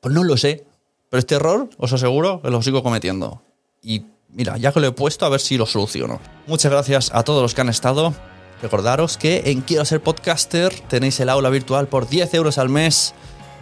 Pues 0.00 0.14
no 0.14 0.24
lo 0.24 0.36
sé. 0.36 0.64
Pero 1.10 1.18
este 1.18 1.34
error, 1.34 1.68
os 1.76 1.92
aseguro, 1.92 2.40
lo 2.44 2.62
sigo 2.62 2.82
cometiendo. 2.82 3.42
Y 3.82 4.04
mira, 4.28 4.56
ya 4.56 4.72
que 4.72 4.80
lo 4.80 4.86
he 4.86 4.92
puesto, 4.92 5.26
a 5.26 5.28
ver 5.28 5.40
si 5.40 5.58
lo 5.58 5.66
soluciono. 5.66 6.20
Muchas 6.46 6.70
gracias 6.70 7.10
a 7.12 7.24
todos 7.24 7.42
los 7.42 7.52
que 7.52 7.60
han 7.60 7.68
estado. 7.68 8.14
Recordaros 8.62 9.16
que 9.16 9.42
en 9.46 9.62
Quiero 9.62 9.84
ser 9.84 10.02
podcaster 10.02 10.72
tenéis 10.88 11.18
el 11.20 11.30
aula 11.30 11.50
virtual 11.50 11.88
por 11.88 12.08
10 12.08 12.34
euros 12.34 12.58
al 12.58 12.68
mes, 12.68 13.14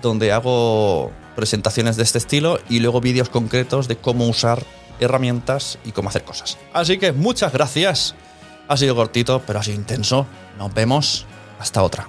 donde 0.02 0.32
hago 0.32 1.10
presentaciones 1.36 1.96
de 1.96 2.02
este 2.02 2.18
estilo 2.18 2.58
y 2.68 2.80
luego 2.80 3.00
vídeos 3.00 3.28
concretos 3.28 3.88
de 3.88 3.96
cómo 3.96 4.26
usar 4.26 4.64
herramientas 5.00 5.78
y 5.84 5.92
cómo 5.92 6.08
hacer 6.08 6.24
cosas. 6.24 6.58
Así 6.72 6.98
que 6.98 7.12
muchas 7.12 7.52
gracias. 7.52 8.14
Ha 8.68 8.76
sido 8.76 8.94
cortito, 8.94 9.42
pero 9.46 9.58
ha 9.58 9.62
sido 9.62 9.76
intenso. 9.76 10.26
Nos 10.58 10.72
vemos. 10.74 11.26
Hasta 11.58 11.82
otra. 11.82 12.08